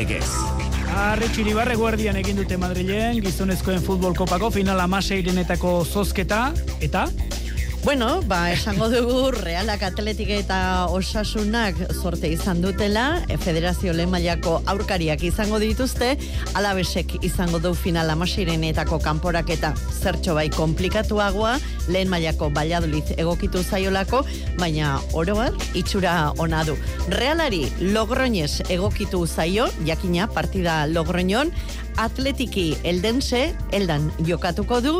Legez. 0.00 0.28
Arretxiri 0.96 1.52
barre 1.52 1.74
guardian 1.76 2.16
egin 2.16 2.38
dute 2.40 2.56
Madrilen, 2.56 3.18
gizonezkoen 3.20 3.82
futbol 3.84 4.14
kopako 4.16 4.48
final 4.54 4.80
amaseirenetako 4.80 5.74
zozketa, 5.84 6.38
eta 6.80 7.02
Bueno, 7.82 8.20
ba, 8.28 8.52
esango 8.52 8.90
dugu 8.92 9.30
Realak 9.32 9.82
Atletik 9.82 10.28
eta 10.34 10.84
Osasunak 10.92 11.78
sorte 11.94 12.28
izan 12.28 12.60
dutela, 12.60 13.22
e, 13.26 13.38
Federazio 13.40 13.94
Lehen 13.94 14.12
aurkariak 14.66 15.22
izango 15.24 15.58
dituzte, 15.58 16.18
alabesek 16.54 17.24
izango 17.24 17.58
du 17.58 17.72
final 17.74 18.10
amasirenetako 18.10 18.98
kanporak 19.00 19.48
eta 19.48 19.72
zertxo 20.02 20.34
bai 20.34 20.50
komplikatuagoa, 20.50 21.58
Lehen 21.88 22.10
Mailako 22.10 22.50
Valladolid 22.50 23.14
egokitu 23.16 23.62
zaiolako, 23.64 24.26
baina 24.58 25.00
oroar 25.14 25.52
itxura 25.74 26.32
ona 26.36 26.62
du. 26.64 26.76
Realari 27.08 27.64
Logroñez 27.80 28.60
egokitu 28.68 29.26
zaio, 29.26 29.70
jakina 29.86 30.28
partida 30.28 30.86
Logroñon, 30.86 31.50
Atletiki 31.96 32.76
eldense, 32.84 33.54
eldan 33.72 34.10
jokatuko 34.24 34.80
du, 34.80 34.92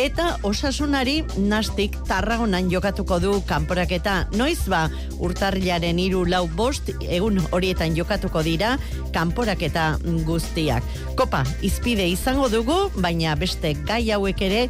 eta 0.00 0.38
osasunari 0.42 1.22
nastik 1.36 1.96
tarragonan 2.22 2.70
jokatuko 2.70 3.18
du 3.18 3.32
kanporaketa. 3.42 4.28
Noiz 4.38 4.62
ba, 4.70 4.84
urtarrilaren 5.18 5.98
iru 5.98 6.22
lau 6.30 6.44
bost, 6.46 6.92
egun 7.02 7.40
horietan 7.50 7.96
jokatuko 7.98 8.44
dira 8.46 8.76
kanporaketa 9.14 9.96
guztiak. 10.28 10.86
Kopa, 11.18 11.42
izpide 11.66 12.06
izango 12.06 12.46
dugu, 12.52 12.78
baina 13.02 13.34
beste 13.34 13.74
gai 13.88 14.04
hauek 14.14 14.42
ere 14.46 14.68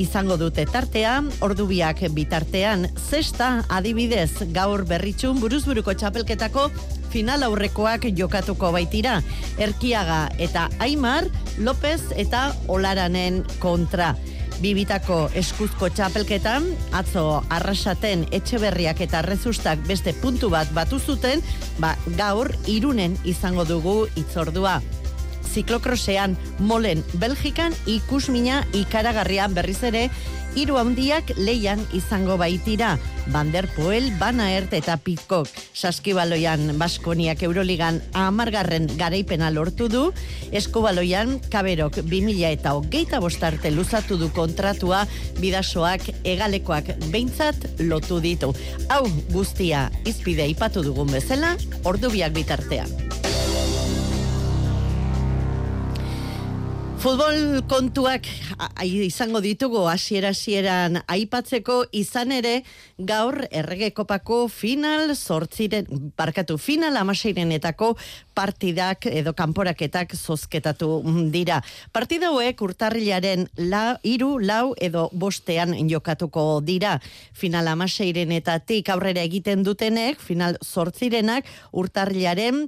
izango 0.00 0.36
dute 0.36 0.66
tartea, 0.68 1.16
ordubiak 1.40 2.04
bitartean, 2.12 2.84
zesta 3.08 3.62
adibidez 3.72 4.44
gaur 4.52 4.84
berritxun 4.84 5.40
buruzburuko 5.40 5.96
txapelketako 5.96 6.68
final 7.10 7.42
aurrekoak 7.48 8.10
jokatuko 8.16 8.74
baitira. 8.76 9.22
Erkiaga 9.58 10.26
eta 10.38 10.68
Aimar, 10.84 11.32
López 11.58 12.12
eta 12.16 12.50
Olaranen 12.68 13.42
kontra. 13.58 14.12
Bibitako 14.60 15.30
eskuzko 15.40 15.88
txapelketan, 15.88 16.66
atzo 16.92 17.40
arrasaten 17.48 18.26
etxeberriak 18.36 19.00
eta 19.06 19.24
rezustak 19.24 19.80
beste 19.88 20.12
puntu 20.20 20.52
bat 20.52 20.68
batu 20.76 21.00
zuten, 21.00 21.40
ba, 21.80 21.94
gaur 22.20 22.52
irunen 22.68 23.16
izango 23.24 23.64
dugu 23.64 24.02
itzordua 24.20 24.80
ziklokrosean 25.50 26.36
molen 26.58 27.02
Belgikan 27.18 27.74
ikusmina 27.90 28.62
ikaragarria 28.76 29.48
berriz 29.50 29.80
ere 29.86 30.08
hiru 30.58 30.78
handiak 30.80 31.32
leian 31.38 31.82
izango 31.96 32.36
baitira. 32.40 32.96
Van 33.32 33.52
der 33.52 33.68
Poel, 33.74 34.10
Van 34.18 34.40
eta 34.40 34.96
Pitcock. 34.96 35.48
Saskibaloian 35.72 36.78
Baskoniak 36.78 37.42
Euroligan 37.42 38.00
amargarren 38.12 38.88
garaipena 38.98 39.50
lortu 39.50 39.88
du. 39.88 40.12
Eskobaloian 40.52 41.40
Kaberok 41.50 42.02
2000 42.02 42.50
eta 42.50 42.74
hogeita 42.74 43.20
bostarte 43.20 43.70
luzatu 43.70 44.18
du 44.18 44.30
kontratua 44.34 45.06
bidasoak 45.40 46.10
egalekoak 46.24 46.96
behintzat 47.10 47.80
lotu 47.80 48.20
ditu. 48.20 48.52
Hau 48.88 49.06
guztia 49.30 49.90
izpide 50.04 50.48
ipatu 50.50 50.82
dugun 50.82 51.10
bezala, 51.12 51.56
ordubiak 51.84 52.34
bitartean. 52.34 53.29
Futbol 57.00 57.62
kontuak 57.64 58.26
izango 58.84 59.40
ditugu 59.40 59.86
hasiera 59.88 60.34
hasieran 60.34 60.98
aipatzeko 61.08 61.86
izan 61.96 62.34
ere 62.36 62.58
gaur 62.98 63.38
erregekopako 63.48 64.42
final 64.52 65.14
sortziren 65.14 65.88
barkatu 66.20 66.58
final 66.60 66.98
amaseirenetako 67.00 67.94
partidak 68.36 69.08
edo 69.08 69.32
kanporaketak 69.32 70.12
zozketatu 70.12 71.00
dira. 71.32 71.62
Partida 71.88 72.34
hauek 72.34 72.60
urtarrilaren 72.68 73.48
la, 73.56 73.96
iru, 74.04 74.34
lau 74.36 74.74
edo 74.76 75.08
bostean 75.16 75.72
jokatuko 75.88 76.60
dira. 76.60 76.98
Final 77.32 77.72
amaseirenetatik 77.72 78.92
aurrera 78.92 79.24
egiten 79.24 79.64
dutenek, 79.64 80.20
final 80.20 80.60
sortzirenak 80.60 81.48
urtarrilaren 81.72 82.66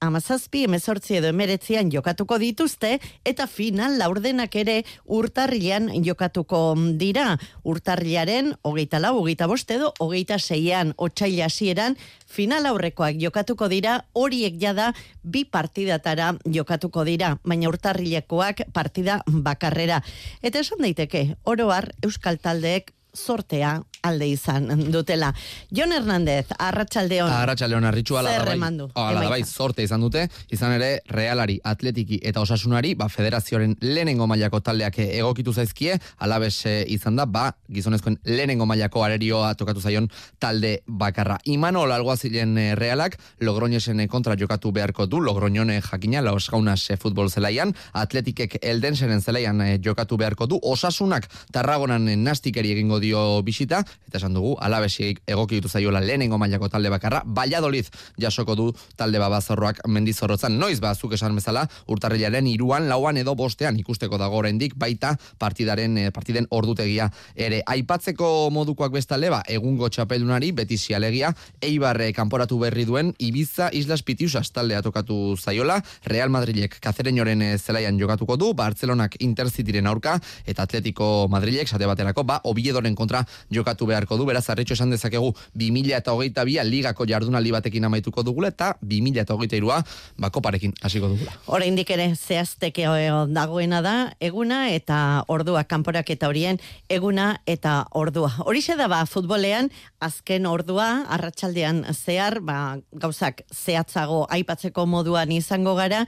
amazazpi 0.00 0.64
emezortzi 0.66 1.16
edo 1.18 1.28
emeretzian 1.32 1.90
jokatuko 1.92 2.38
dituzte, 2.42 2.96
eta 3.24 3.46
final 3.46 3.98
laurdenak 4.00 4.54
ere 4.56 4.76
urtarrilean 5.06 5.90
jokatuko 6.04 6.60
dira. 6.98 7.36
Urtarrilaren, 7.64 8.54
hogeita 8.62 9.00
lau, 9.02 9.16
hogeita 9.20 9.48
boste 9.50 9.78
edo, 9.78 9.92
hogeita 10.00 10.38
zeian, 10.38 10.92
otxaila 10.96 11.46
hasieran 11.46 11.96
final 12.26 12.66
aurrekoak 12.66 13.20
jokatuko 13.22 13.68
dira, 13.70 14.00
horiek 14.12 14.58
jada 14.60 14.92
bi 15.22 15.44
partidatara 15.44 16.34
jokatuko 16.44 17.04
dira, 17.06 17.36
baina 17.44 17.70
urtarrilekoak 17.70 18.66
partida 18.74 19.22
bakarrera. 19.26 20.02
Eta 20.42 20.60
esan 20.60 20.82
daiteke, 20.84 21.36
oroar 21.44 21.92
Euskal 22.02 22.40
Taldeek 22.42 22.95
sortea 23.16 23.80
alde 24.06 24.28
izan 24.28 24.68
dutela. 24.94 25.32
Jon 25.74 25.92
Hernandez, 25.92 26.46
Arratsaldeon. 26.58 27.30
Arratsaldeon 27.32 27.84
arritxu 27.88 28.18
ala 28.20 28.36
Zer 28.36 28.52
bai. 28.52 28.70
du? 28.76 28.88
Ala 28.94 29.24
da 29.24 29.30
bai, 29.32 29.42
sorte 29.44 29.82
izan 29.82 30.04
dute, 30.04 30.26
izan 30.52 30.76
ere 30.76 31.00
realari, 31.10 31.58
atletiki 31.64 32.20
eta 32.22 32.40
osasunari, 32.44 32.94
ba, 32.94 33.08
federazioaren 33.08 33.76
lehenengo 33.82 34.26
mailako 34.26 34.60
taldeak 34.60 34.98
egokitu 35.06 35.52
zaizkie, 35.52 35.98
alabez 36.18 36.54
eh, 36.66 36.84
izan 36.92 37.16
da, 37.16 37.26
ba, 37.26 37.48
gizonezkoen 37.72 38.18
lehenengo 38.24 38.66
mailako 38.66 39.04
arerioa 39.04 39.54
tokatu 39.54 39.80
zaion 39.80 40.08
talde 40.38 40.80
bakarra. 40.86 41.38
Imanol 41.44 41.92
alguazilen 41.92 42.56
eh, 42.58 42.74
realak, 42.78 43.18
logroñesen 43.40 44.00
eh, 44.00 44.08
kontra 44.08 44.36
jokatu 44.38 44.72
beharko 44.72 45.06
du, 45.06 45.20
logroñon 45.20 45.70
eh, 45.70 45.80
jakina, 45.82 46.20
eh, 46.20 46.96
futbol 46.96 47.30
zelaian, 47.30 47.74
atletikek 47.92 48.58
eldensenen 48.62 49.20
zelaian 49.20 49.62
jokatu 49.82 50.16
beharko 50.16 50.46
du, 50.46 50.60
osasunak 50.62 51.28
tarragonan 51.52 52.06
nastikeri 52.22 52.72
egingo 52.72 53.00
dio 53.00 53.05
bisita, 53.44 53.82
eta 54.08 54.18
esan 54.18 54.34
dugu, 54.34 54.56
alabesi 54.60 55.14
egokitu 55.26 55.68
zaiola 55.68 56.00
lehenengo 56.00 56.38
mailako 56.38 56.68
talde 56.68 56.90
bakarra, 56.90 57.22
Valladolid 57.26 57.86
jasoko 58.18 58.54
du 58.56 58.66
talde 58.96 59.18
babazorroak 59.18 59.82
mendizorrotzan, 59.86 60.58
noiz 60.58 60.80
ba, 60.80 60.94
zuk 60.94 61.14
esan 61.16 61.36
bezala, 61.36 61.66
urtarrilaren 61.92 62.46
iruan, 62.46 62.88
lauan 62.88 63.16
edo 63.16 63.34
bostean 63.34 63.78
ikusteko 63.80 64.18
dago 64.18 64.40
oraindik 64.40 64.76
baita 64.78 65.14
partidaren 65.38 65.98
eh, 65.98 66.10
partiden 66.14 66.46
ordutegia 66.50 67.08
ere. 67.34 67.62
Aipatzeko 67.66 68.50
modukoak 68.54 68.94
bestale, 68.94 69.30
ba, 69.32 69.42
egungo 69.48 69.88
txapeldunari, 69.92 70.52
beti 70.56 70.78
sialegia, 70.80 71.32
eibarre 71.60 72.12
kanporatu 72.16 72.58
berri 72.62 72.86
duen, 72.88 73.12
Ibiza 73.18 73.70
Islas 73.72 74.02
Pitiusas 74.06 74.50
taldea 74.52 74.82
tokatu 74.82 75.36
zaiola, 75.36 75.80
Real 76.06 76.32
Madrilek 76.32 76.78
kazereñoren 76.82 77.42
eh, 77.42 77.52
zelaian 77.58 77.98
jokatuko 78.00 78.38
du, 78.40 78.52
Barcelonak 78.56 79.18
Intercityren 79.20 79.86
aurka, 79.86 80.18
eta 80.46 80.66
Atletico 80.66 81.28
Madrilek, 81.32 81.68
sate 81.68 81.88
baterako, 81.88 82.24
ba, 82.26 82.40
Obiedoren 82.44 82.95
kontra 82.96 83.22
jokatu 83.52 83.86
beharko 83.86 84.18
du, 84.18 84.26
beraz, 84.26 84.44
arretxo 84.50 84.74
esan 84.74 84.90
dezakegu, 84.90 85.32
2000 85.54 85.96
eta 86.00 86.14
hogeita 86.16 86.44
bia 86.48 86.64
ligako 86.66 87.06
jardunaldi 87.06 87.52
batekin 87.54 87.86
amaituko 87.86 88.24
dugula, 88.26 88.50
eta 88.54 88.74
2000 88.82 89.22
eta 89.22 89.36
hogeita 89.36 89.58
irua, 89.60 89.82
ba, 90.18 90.30
koparekin 90.34 90.74
hasiko 90.82 91.12
dugula. 91.12 91.36
Oraindik 91.46 91.90
ere 91.94 92.08
zehazteke 92.16 92.88
dagoena 93.30 93.82
da, 93.84 93.94
eguna 94.20 94.66
eta 94.72 95.24
ordua, 95.28 95.64
kanporak 95.68 96.10
eta 96.16 96.30
horien 96.30 96.60
eguna 96.88 97.36
eta 97.46 97.84
ordua. 97.92 98.32
Horixe 98.46 98.76
da 98.78 98.88
ba, 98.88 99.04
futbolean, 99.06 99.70
azken 100.00 100.46
ordua, 100.46 101.04
arratsaldean 101.16 101.84
zehar, 101.92 102.40
ba, 102.40 102.78
gauzak 102.92 103.44
zehatzago 103.52 104.24
aipatzeko 104.30 104.86
moduan 104.86 105.32
izango 105.32 105.76
gara, 105.78 106.04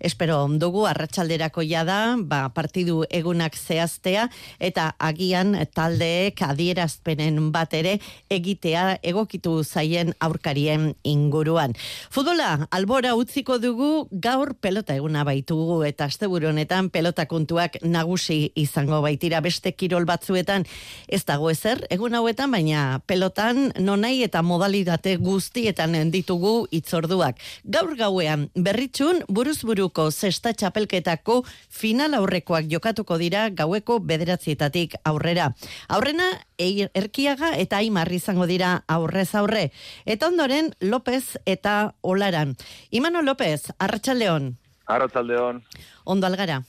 espero 0.00 0.46
dugu 0.58 0.86
arratsalderako 0.86 1.62
da, 1.86 2.16
ba, 2.18 2.48
partidu 2.48 3.04
egunak 3.10 3.56
zehaztea, 3.56 4.28
eta 4.58 4.94
agian 4.98 5.54
taldeek 5.74 6.40
adierazpenen 6.42 7.52
bat 7.52 7.74
ere 7.74 8.00
egitea 8.30 8.98
egokitu 9.02 9.62
zaien 9.64 10.14
aurkarien 10.20 10.94
inguruan. 11.04 11.74
Futbola, 12.10 12.66
albora 12.70 13.14
utziko 13.14 13.58
dugu 13.58 14.08
gaur 14.10 14.54
pelota 14.54 14.94
eguna 14.94 15.24
baitugu 15.24 15.82
eta 15.84 16.06
asteburu 16.10 16.50
honetan 16.50 16.90
pelota 16.90 17.26
kontuak 17.26 17.78
nagusi 17.82 18.52
izango 18.54 19.00
baitira 19.02 19.40
beste 19.40 19.72
kirol 19.72 20.06
batzuetan 20.08 20.64
ez 21.08 21.22
dago 21.24 21.50
ezer 21.50 21.84
egun 21.90 22.14
hauetan 22.14 22.50
baina 22.50 23.00
pelotan 23.06 23.70
nonai 23.78 24.22
eta 24.24 24.42
modalitate 24.42 25.16
guztietan 25.20 25.96
ditugu 26.10 26.66
itzorduak. 26.70 27.38
Gaur 27.64 27.94
gauean 27.98 28.48
berritxun 28.54 29.24
buruz 29.28 29.60
buruko 29.90 30.10
zesta 30.10 30.52
txapelketako 30.54 31.42
final 31.68 32.14
aurrekoak 32.14 32.68
jokatuko 32.70 33.18
dira 33.18 33.48
gaueko 33.50 33.98
bederatzietatik 33.98 34.94
aurrera. 35.04 35.52
Aurrena 35.88 36.30
erkiaga 36.58 37.56
eta 37.56 37.78
aimarri 37.78 38.16
izango 38.16 38.46
dira 38.46 38.84
aurrez 38.86 39.34
aurre. 39.34 39.72
Eta 40.06 40.28
ondoren 40.28 40.74
López 40.80 41.36
eta 41.44 41.94
Olaran. 42.02 42.56
Imano 42.90 43.22
López, 43.22 43.72
Arratsaldeon. 43.78 44.56
Arratzaldeon, 44.86 45.62
Ondo 46.04 46.26
algara. 46.26 46.62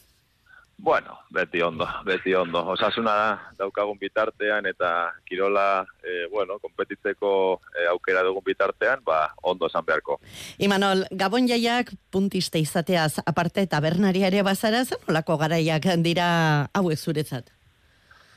Bueno, 0.83 1.19
beti 1.29 1.61
ondo, 1.61 1.85
beti 2.05 2.33
ondo. 2.33 2.63
Osasuna 2.73 3.13
daukagun 3.59 3.99
bitartean 4.01 4.65
eta 4.65 5.11
kirola, 5.29 5.85
e, 6.01 6.25
bueno, 6.31 6.57
kompetitzeko 6.57 7.33
e, 7.77 7.85
aukera 7.91 8.23
dugun 8.25 8.41
bitartean, 8.47 9.03
ba, 9.05 9.27
ondo 9.43 9.69
esan 9.69 9.85
beharko. 9.85 10.17
Imanol, 10.57 11.05
Gabon 11.11 11.45
jaiak 11.45 11.93
puntiste 12.09 12.57
izateaz 12.57 13.21
aparte 13.27 13.61
eta 13.61 13.77
bernari 13.79 14.25
ere 14.25 14.41
bazara, 14.41 14.81
zen 14.81 15.05
olako 15.05 15.37
garaiak 15.43 15.85
dira 16.01 16.31
hauek 16.73 16.97
zuretzat? 16.97 17.53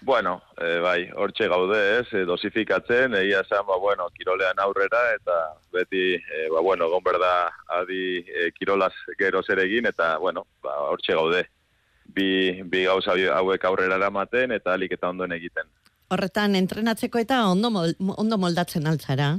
Bueno, 0.05 0.37
e, 0.61 0.77
bai, 0.85 1.09
hortxe 1.17 1.49
gaude 1.49 1.81
ez, 1.95 2.07
e, 2.13 2.27
dosifikatzen, 2.29 3.17
egia 3.25 3.41
esan, 3.41 3.65
ba, 3.65 3.81
bueno, 3.81 4.11
kirolean 4.19 4.61
aurrera, 4.61 5.07
eta 5.17 5.41
beti, 5.73 6.07
e, 6.21 6.45
ba, 6.53 6.61
bueno, 6.61 6.93
gonberda 6.93 7.49
adi 7.81 8.21
e, 8.21 8.51
kirolaz 8.53 8.93
gero 9.17 9.41
zer 9.41 9.65
egin, 9.65 9.89
eta, 9.89 10.19
bueno, 10.21 10.45
ba, 10.61 10.77
hortxe 10.93 11.17
gaude 11.17 11.47
bi, 12.07 12.63
bi 12.63 12.85
gauza 12.85 13.17
hauek 13.39 13.65
aurrera 13.65 13.97
eramaten 14.01 14.53
eta 14.53 14.75
alik 14.75 14.93
eta 14.99 15.11
ondoen 15.11 15.33
egiten. 15.33 15.69
Horretan, 16.15 16.55
entrenatzeko 16.55 17.19
eta 17.19 17.45
ondo, 17.49 17.71
ondo 18.17 18.39
moldatzen 18.39 18.87
altzara? 18.87 19.35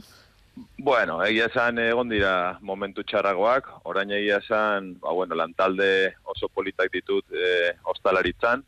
Bueno, 0.78 1.18
egia 1.24 1.50
esan 1.50 1.80
egon 1.84 2.10
dira 2.10 2.58
momentu 2.64 3.04
txarragoak, 3.04 3.68
orain 3.92 4.12
egia 4.16 4.40
esan, 4.44 4.94
ba, 5.02 5.12
bueno, 5.12 5.36
lantalde 5.36 6.16
oso 6.32 6.48
politak 6.48 6.94
ditut 6.94 7.36
e, 7.36 7.74
ostalaritzan, 7.92 8.64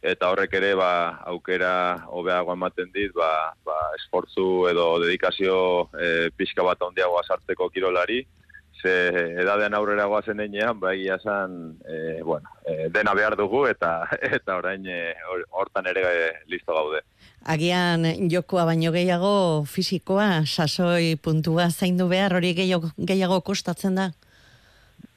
eta 0.00 0.30
horrek 0.32 0.54
ere 0.56 0.72
ba, 0.78 0.90
aukera 1.32 1.72
hobeago 2.08 2.54
ematen 2.56 2.88
dit, 2.94 3.12
ba, 3.16 3.52
ba, 3.68 3.76
esportzu 3.98 4.66
edo 4.70 4.86
dedikazio 5.04 5.58
e, 5.92 6.30
pixka 6.36 6.64
bat 6.64 6.82
ondiagoa 6.88 7.24
sartzeko 7.26 7.68
kirolari, 7.74 8.22
ze 8.82 8.92
edadean 9.42 9.74
aurrera 9.74 10.06
goazen 10.10 10.40
einean, 10.40 10.78
bai 10.80 11.08
esan, 11.14 11.76
e, 11.88 12.22
bueno, 12.22 12.50
e, 12.64 12.88
dena 12.92 13.14
behar 13.14 13.36
dugu 13.36 13.66
eta 13.70 14.08
eta 14.38 14.56
orain 14.60 14.86
e, 14.86 15.14
hortan 15.50 15.88
ere 15.92 16.04
e, 16.10 16.28
listo 16.52 16.74
gaude. 16.74 17.02
Agian 17.46 18.04
jokoa 18.30 18.64
baino 18.66 18.92
gehiago 18.92 19.64
fisikoa, 19.70 20.44
sasoi 20.46 21.16
puntua 21.16 21.70
zaindu 21.70 22.08
behar, 22.10 22.34
hori 22.34 22.54
gehiago, 22.58 22.90
gehiago 22.98 23.40
kostatzen 23.46 24.00
da? 24.00 24.10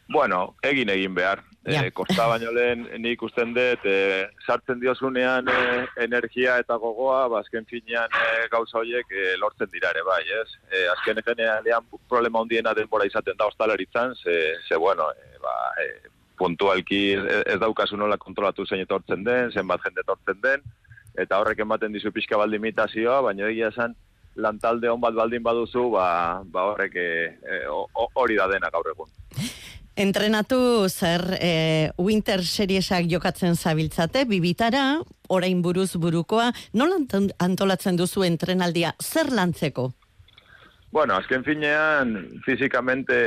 Bueno, 0.09 0.55
egin 0.65 0.89
egin 0.89 1.15
behar. 1.17 1.43
Ja. 1.69 1.83
E, 1.85 1.91
kosta 1.93 2.25
baino 2.29 2.51
lehen 2.55 2.85
nik 3.03 3.21
usten 3.25 3.53
dut, 3.53 3.83
e, 3.85 4.25
sartzen 4.45 4.79
diozunean 4.81 5.47
e, 5.51 5.57
energia 6.05 6.57
eta 6.61 6.77
gogoa, 6.81 7.27
ba, 7.29 7.43
finean 7.69 8.09
e, 8.09 8.47
gauza 8.51 8.79
horiek 8.79 9.11
e, 9.11 9.35
lortzen 9.37 9.69
dira 9.71 9.91
ere 9.93 10.03
bai, 10.07 10.23
ez? 10.41 10.47
E, 10.71 10.87
azken 10.95 11.21
egenean 11.21 11.67
problema 12.07 12.41
hondiena 12.41 12.73
denbora 12.73 13.05
izaten 13.05 13.37
da 13.37 13.47
ostalaritzan, 13.51 14.15
ze, 14.15 14.55
ze 14.67 14.75
bueno, 14.77 15.11
e, 15.11 15.37
ba, 15.43 15.55
e, 15.83 15.87
puntualki 16.39 17.01
ez 17.45 17.59
daukazu 17.59 17.97
nola 17.97 18.17
kontrolatu 18.17 18.65
zein 18.65 18.81
etortzen 18.81 19.23
den, 19.23 19.51
zenbat 19.51 19.83
jende 19.85 20.05
etortzen 20.05 20.41
den, 20.41 20.63
eta 21.19 21.39
horrek 21.41 21.65
ematen 21.65 21.93
dizu 21.93 22.13
pixka 22.15 22.37
bat 22.39 22.49
limitazioa, 22.49 23.21
baina 23.21 23.49
egia 23.49 23.73
esan 23.73 23.95
lantalde 24.39 24.87
hon 24.87 25.01
bat 25.03 25.13
baldin 25.13 25.43
baduzu, 25.43 25.89
ba, 25.91 26.39
ba 26.45 26.69
horrek 26.71 26.95
hori 28.15 28.39
da 28.39 28.47
dena 28.47 28.71
gaur 28.71 28.87
egun. 28.93 29.11
Entrenatu 29.99 30.87
zer 30.87 31.25
e, 31.43 31.91
Winter 31.97 32.39
Seriesak 32.39 33.09
jokatzen 33.11 33.57
zabiltzate, 33.59 34.21
bibitara, 34.23 35.01
orain 35.27 35.59
buruz 35.59 35.89
burukoa, 35.99 36.53
nola 36.71 37.01
antolatzen 37.43 37.99
duzu 37.99 38.23
entrenaldia, 38.23 38.93
zer 39.03 39.27
lantzeko? 39.35 39.89
Bueno, 40.95 41.17
azken 41.19 41.43
finean, 41.43 42.15
fizikamente, 42.45 43.17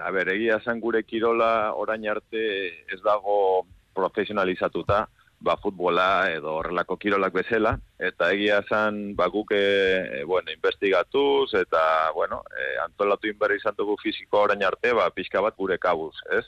a 0.00 0.08
ber, 0.10 0.32
egia 0.32 0.56
zan 0.64 0.80
gure 0.80 1.02
kirola 1.04 1.74
orain 1.76 2.08
arte 2.08 2.46
ez 2.88 3.02
dago 3.04 3.66
profesionalizatuta, 3.92 5.04
ba, 5.42 5.56
futbola 5.58 6.30
edo 6.30 6.54
horrelako 6.60 6.96
kirolak 6.96 7.34
bezala, 7.34 7.74
eta 7.98 8.30
egia 8.32 8.60
zan 8.70 9.16
ba, 9.18 9.26
guke, 9.26 9.58
e, 9.58 10.24
bueno, 10.24 10.52
investigatuz, 10.54 11.52
eta, 11.58 12.10
bueno, 12.14 12.42
e, 12.54 12.78
antolatu 12.84 13.28
inberri 13.28 13.58
izan 13.58 13.74
dugu 13.76 13.96
fiziko 14.02 14.44
orain 14.46 14.62
arte, 14.64 14.92
ba, 14.94 15.10
pixka 15.10 15.42
bat 15.42 15.56
gure 15.58 15.78
kabuz, 15.82 16.14
ez? 16.38 16.44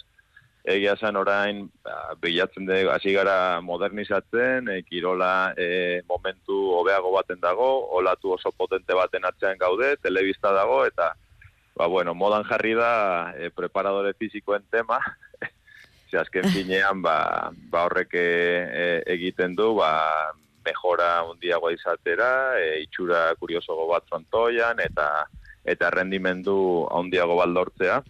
Egia 0.65 0.95
zan 0.97 1.19
orain, 1.21 1.67
ba, 1.85 2.15
bilatzen 2.23 2.71
dugu, 2.71 2.93
hasi 2.95 3.13
gara 3.17 3.61
modernizatzen, 3.61 4.71
e, 4.71 4.81
kirola 4.87 5.53
e, 5.59 6.01
momentu 6.09 6.61
hobeago 6.79 7.13
baten 7.19 7.43
dago, 7.43 7.69
olatu 7.99 8.39
oso 8.39 8.55
potente 8.57 8.95
baten 8.95 9.27
atzean 9.27 9.59
gaude, 9.59 9.97
telebista 10.07 10.55
dago, 10.55 10.85
eta, 10.87 11.13
ba, 11.75 11.91
bueno, 11.91 12.15
modan 12.15 12.47
jarri 12.47 12.79
da 12.79 13.35
e, 13.35 13.51
preparadore 13.51 14.15
fizikoen 14.15 14.63
tema, 14.71 15.03
ze 16.15 16.21
azken 16.21 16.47
finean 16.55 17.03
ba, 17.03 17.51
ba 17.71 17.85
horrek 17.89 18.15
e, 18.15 18.23
e, 18.23 18.87
egiten 19.17 19.57
du 19.59 19.73
ba, 19.75 20.31
mejora 20.65 21.25
undiagoa 21.27 21.73
izatera, 21.75 22.55
e, 22.61 22.85
itxura 22.85 23.35
kuriosogo 23.41 23.89
bat 23.91 24.07
frontoian, 24.09 24.79
eta 24.81 25.27
eta 25.65 25.89
rendimendu 25.91 26.85
handiago 26.93 27.39
baldortzea, 27.41 28.03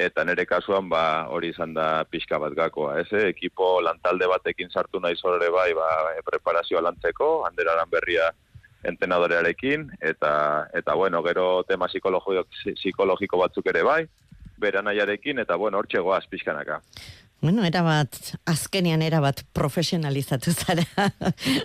eta 0.00 0.24
nire 0.24 0.46
kasuan 0.48 0.88
ba, 0.90 1.04
hori 1.30 1.52
izan 1.52 1.74
da 1.76 2.04
pixka 2.10 2.40
bat 2.42 2.56
gakoa. 2.56 2.96
Ez, 3.02 3.12
ekipo 3.28 3.76
lantalde 3.84 4.26
batekin 4.32 4.72
sartu 4.72 5.00
nahi 5.00 5.16
zorre 5.16 5.52
bai 5.52 5.70
ba, 5.76 5.90
e, 6.16 6.24
preparazioa 6.26 6.82
lantzeko, 6.88 7.30
handeraran 7.46 7.92
berria 7.92 8.32
entenadorearekin, 8.86 9.86
eta, 10.00 10.32
eta 10.74 10.94
bueno, 10.98 11.22
gero 11.22 11.62
tema 11.68 11.86
psikologiko, 11.86 12.48
psikologiko 12.74 13.38
batzuk 13.44 13.70
ere 13.70 13.86
bai, 13.86 14.00
beranaiarekin, 14.58 15.38
eta 15.44 15.56
bueno, 15.60 15.78
hor 15.78 15.86
txegoaz 15.90 16.24
pixkanaka. 16.32 16.80
Bueno, 17.40 17.64
era 17.64 17.82
bat, 17.82 18.16
azkenian 18.48 19.02
era 19.02 19.20
bat 19.20 19.42
profesionalizatu 19.52 20.52
zara. 20.52 20.86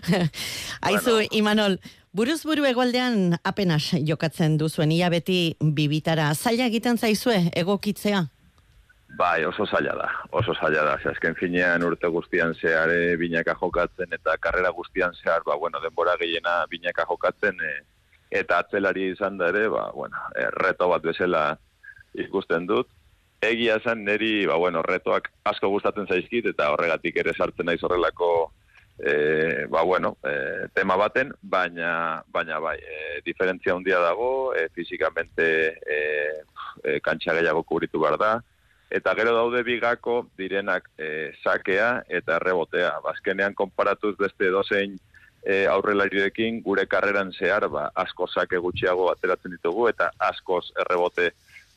Aizu, 0.81 1.13
bueno. 1.13 1.29
Imanol, 1.31 1.79
buruz 2.11 2.43
buru 2.43 2.67
egualdean 2.67 3.37
apenas 3.47 3.93
jokatzen 4.07 4.57
duzuen, 4.59 4.91
ia 4.91 5.09
beti 5.09 5.55
bibitara. 5.61 6.33
Zaila 6.35 6.67
egiten 6.67 6.99
zaizue 6.99 7.39
egokitzea? 7.55 8.25
Bai, 9.17 9.43
oso 9.45 9.65
zaila 9.65 9.95
da, 9.95 10.09
oso 10.31 10.53
zaila 10.55 10.83
da. 10.87 10.99
Azken 11.11 11.35
finean 11.39 11.83
urte 11.83 12.07
guztian 12.07 12.53
zehar 12.55 12.91
binaka 13.19 13.55
jokatzen 13.59 14.13
eta 14.15 14.37
karrera 14.43 14.71
guztian 14.75 15.15
zehar, 15.23 15.43
ba, 15.47 15.55
bueno, 15.55 15.81
denbora 15.83 16.15
gehiena 16.19 16.65
binaka 16.71 17.05
jokatzen 17.09 17.59
e, 17.59 17.73
eta 18.43 18.61
atzelari 18.63 19.09
izan 19.11 19.37
da 19.37 19.49
ere, 19.51 19.67
ba, 19.71 19.89
bueno, 19.95 20.19
e, 20.35 20.47
reto 20.63 20.87
bat 20.91 21.03
bezala 21.03 21.43
ikusten 22.15 22.67
dut 22.67 22.87
egia 23.41 23.77
esan 23.81 24.03
neri, 24.05 24.45
ba, 24.45 24.55
bueno, 24.61 24.83
retoak 24.85 25.31
asko 25.49 25.69
gustatzen 25.73 26.07
zaizkit, 26.07 26.51
eta 26.53 26.69
horregatik 26.73 27.17
ere 27.23 27.33
sartzen 27.33 27.65
naiz 27.65 27.81
horrelako 27.83 28.51
e, 29.01 29.65
ba, 29.69 29.81
bueno, 29.81 30.15
e, 30.23 30.67
tema 30.75 30.95
baten, 30.95 31.33
baina, 31.41 32.23
baina 32.31 32.59
bai, 32.61 32.77
e, 32.77 33.19
diferentzia 33.25 33.73
handia 33.73 33.99
dago, 33.99 34.53
e, 34.53 34.67
fizikamente 34.75 35.47
e, 35.81 35.99
e, 36.83 36.99
kantxa 37.01 37.33
gehiago 37.39 37.63
kubritu 37.63 37.99
behar 37.99 38.19
da, 38.21 38.31
eta 38.91 39.15
gero 39.17 39.33
daude 39.33 39.63
bigako 39.63 40.27
direnak 40.37 40.89
e, 40.99 41.31
sakea 41.43 42.03
eta 42.09 42.37
errebotea. 42.37 42.97
Bazkenean 43.05 43.55
konparatuz 43.55 44.17
beste 44.19 44.51
dozein 44.51 44.97
e, 45.41 45.65
aurrelarioekin 45.71 46.61
gure 46.61 46.85
karreran 46.91 47.31
zehar, 47.33 47.69
ba, 47.73 47.89
asko 47.95 48.27
sake 48.27 48.59
gutxiago 48.61 49.09
ateratzen 49.11 49.55
ditugu, 49.55 49.87
eta 49.89 50.11
askoz 50.29 50.67
errebote 50.85 51.31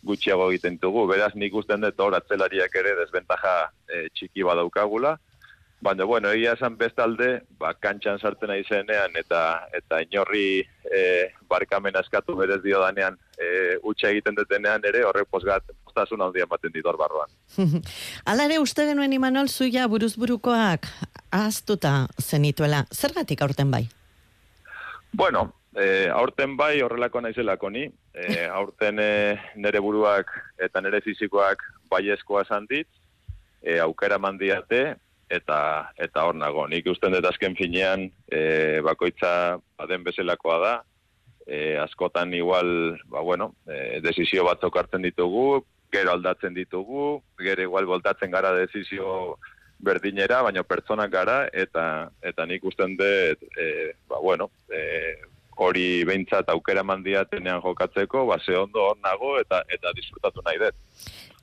gutxiago 0.04 0.50
egiten 0.52 0.78
dugu. 0.82 1.06
Beraz, 1.10 1.32
nik 1.34 1.54
usten 1.54 1.84
dut 1.84 2.00
hor 2.00 2.16
atzelariak 2.18 2.74
ere 2.80 2.96
desbentaja 3.00 3.54
e, 3.88 4.08
txiki 4.14 4.44
badaukagula. 4.46 5.16
Baina, 5.84 6.06
bueno, 6.08 6.30
egia 6.32 6.54
esan 6.56 6.78
bestalde, 6.80 7.42
ba, 7.60 7.74
kantxan 7.76 8.20
sartzen 8.22 8.48
nahi 8.48 8.62
zenean, 8.64 9.16
eta 9.20 9.40
eta 9.76 9.98
inorri 10.06 10.62
e, 10.88 11.00
barkamen 11.50 11.98
askatu 12.00 12.36
berez 12.38 12.62
dio 12.64 12.80
danean 12.80 13.18
e, 13.36 13.76
utxa 13.82 14.08
egiten 14.14 14.38
detenean 14.38 14.86
ere, 14.88 15.02
horrek 15.04 15.28
posgat, 15.28 15.74
postasun 15.84 16.24
handia 16.24 16.46
ematen 16.48 16.72
ditor 16.72 16.96
barruan. 16.96 17.28
Hala 18.28 18.48
ere, 18.48 18.62
uste 18.62 18.86
genuen 18.88 19.12
Imanol, 19.12 19.52
zuia 19.52 19.84
buruzburukoak 19.92 20.88
ahaztuta 21.34 22.06
zenituela. 22.22 22.86
Zergatik 22.94 23.44
aurten 23.44 23.70
bai? 23.74 23.84
Bueno, 25.12 25.50
E, 25.74 26.08
aurten 26.08 26.56
bai 26.56 26.82
horrelako 26.82 27.20
naizelako 27.24 27.70
ni, 27.70 27.88
e, 28.14 28.44
aurten 28.58 29.00
e, 29.02 29.10
nere 29.56 29.80
buruak 29.82 30.30
eta 30.62 30.82
nere 30.84 31.00
fizikoak 31.02 31.62
bai 31.90 32.08
eskoa 32.14 32.44
dit, 32.70 32.88
e, 33.62 33.78
aukera 33.80 34.18
mandiate, 34.18 34.94
eta 35.28 35.90
eta 35.96 36.24
hor 36.24 36.36
nago. 36.36 36.66
Nik 36.68 36.86
usten 36.86 37.12
dut 37.12 37.26
azken 37.26 37.56
finean 37.56 38.10
e, 38.30 38.80
bakoitza 38.84 39.58
baden 39.78 40.04
bezalakoa 40.04 40.58
da, 40.62 40.74
e, 41.46 41.76
askotan 41.76 42.34
igual, 42.34 43.00
ba 43.06 43.20
bueno, 43.20 43.54
e, 43.66 44.00
desizio 44.00 44.44
bat 44.44 44.62
hartzen 44.62 45.02
ditugu, 45.02 45.64
gero 45.92 46.12
aldatzen 46.12 46.54
ditugu, 46.54 47.22
gero 47.38 47.62
igual 47.62 47.86
voltatzen 47.86 48.30
gara 48.30 48.52
desizio 48.54 49.38
berdinera, 49.78 50.42
baina 50.42 50.62
pertsonak 50.62 51.10
gara, 51.10 51.38
eta 51.52 52.10
eta 52.22 52.46
nik 52.46 52.64
usten 52.64 52.96
dut, 52.96 53.42
e, 53.58 53.94
ba 54.08 54.18
bueno, 54.18 54.50
e, 54.70 55.33
hori 55.56 56.04
behintzat 56.04 56.48
aukera 56.50 56.82
mandiatenean 56.82 57.62
jokatzeko, 57.62 58.26
ba, 58.26 58.38
ze 58.44 58.56
ondo 58.56 58.88
hor 58.88 58.98
nago 59.02 59.38
eta 59.40 59.62
eta 59.68 59.92
disfrutatu 59.94 60.42
nahi 60.44 60.58
dut. 60.58 60.74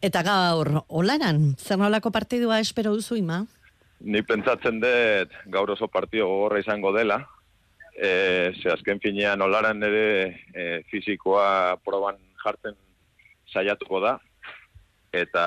Eta 0.01 0.23
gaur, 0.25 0.83
olaran, 0.89 1.55
zer 1.57 1.77
nolako 1.77 2.11
partidua 2.11 2.59
espero 2.59 2.95
duzu 2.95 3.15
ima? 3.21 3.45
ni 4.01 4.21
pentsatzen 4.25 4.81
dut 4.81 5.35
gaur 5.53 5.71
oso 5.75 5.87
partio 5.87 6.27
gogorra 6.27 6.59
izango 6.59 6.91
dela. 6.95 7.21
E, 7.91 8.53
ze 8.61 8.71
azken 8.71 8.99
finean 9.03 9.41
olaran 9.41 9.83
ere 9.83 10.41
e, 10.53 10.81
fizikoa 10.89 11.77
proban 11.85 12.17
jartzen 12.43 12.75
saiatuko 13.51 14.01
da. 14.01 14.17
Eta 15.11 15.43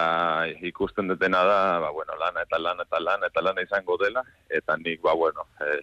ikusten 0.68 1.08
dutena 1.08 1.40
da, 1.48 1.60
ba, 1.80 1.90
bueno, 1.90 2.16
lana 2.20 2.44
eta 2.44 2.58
lana 2.60 2.84
eta 2.84 3.00
lana 3.00 3.30
eta 3.32 3.42
lana 3.42 3.64
izango 3.64 3.96
dela. 3.98 4.22
Eta 4.48 4.76
nik, 4.76 5.00
ba, 5.02 5.14
bueno, 5.14 5.48
e, 5.60 5.80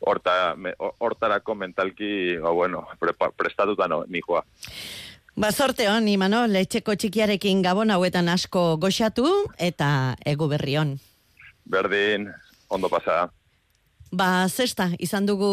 horta, 0.00 0.54
hortarako 0.98 1.54
mentalki, 1.54 2.36
ba, 2.40 2.50
bueno, 2.50 2.86
prepa, 2.98 3.30
prestatuta 3.36 3.88
no, 3.88 4.04
nikoa. 4.08 4.44
Ba, 5.36 5.52
sorte 5.52 5.88
hon, 5.88 6.08
imano, 6.10 6.42
letxeko 6.50 6.96
txikiarekin 6.98 7.62
gabon 7.62 7.92
hauetan 7.94 8.28
asko 8.28 8.76
goxatu 8.82 9.28
eta 9.58 10.16
egu 10.26 10.48
berri 10.50 10.76
hon. 10.80 10.96
Berdin, 11.70 12.28
ondo 12.68 12.90
pasa. 12.90 13.28
Ba, 14.10 14.48
zesta, 14.50 14.88
izan 14.98 15.22
dugu 15.22 15.46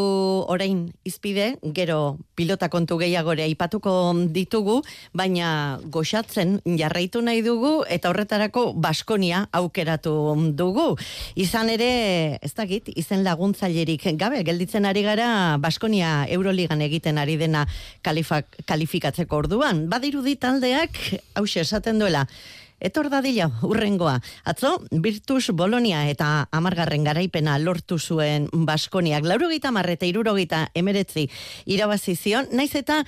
orain 0.50 0.88
izpide, 1.06 1.60
gero 1.78 2.18
pilota 2.34 2.72
kontu 2.74 2.98
gehiagore 2.98 3.44
aipatuko 3.46 3.92
ditugu, 4.34 4.80
baina 5.14 5.78
goxatzen 5.94 6.56
jarraitu 6.66 7.22
nahi 7.22 7.44
dugu 7.46 7.84
eta 7.86 8.10
horretarako 8.10 8.72
Baskonia 8.74 9.44
aukeratu 9.54 10.16
dugu. 10.58 10.88
Izan 11.38 11.70
ere, 11.70 11.92
ez 12.42 12.54
dakit, 12.58 12.90
izen 12.98 13.22
laguntzailerik 13.24 14.10
gabe, 14.18 14.42
gelditzen 14.42 14.90
ari 14.90 15.06
gara 15.06 15.62
Baskonia 15.62 16.26
Euroligan 16.26 16.82
egiten 16.82 17.22
ari 17.22 17.38
dena 17.38 17.68
kalifak, 18.02 18.50
kalifikatzeko 18.66 19.38
orduan. 19.38 19.86
Badirudi 19.88 20.34
taldeak, 20.36 20.98
hause 21.38 21.62
esaten 21.62 22.02
duela, 22.02 22.26
Etor 22.80 23.10
dadila, 23.10 23.50
urrengoa. 23.66 24.20
Atzo, 24.46 24.76
Virtus 24.92 25.50
Bolonia 25.50 26.04
eta 26.12 26.48
amargarren 26.52 27.08
garaipena 27.08 27.58
lortu 27.58 27.98
zuen 27.98 28.48
Baskoniak. 28.54 29.26
Laurogeita 29.26 29.72
marreta 29.74 30.06
irurogeita 30.06 30.68
emeretzi 30.78 31.26
irabazizion, 31.66 32.54
naiz 32.54 32.76
eta 32.78 33.04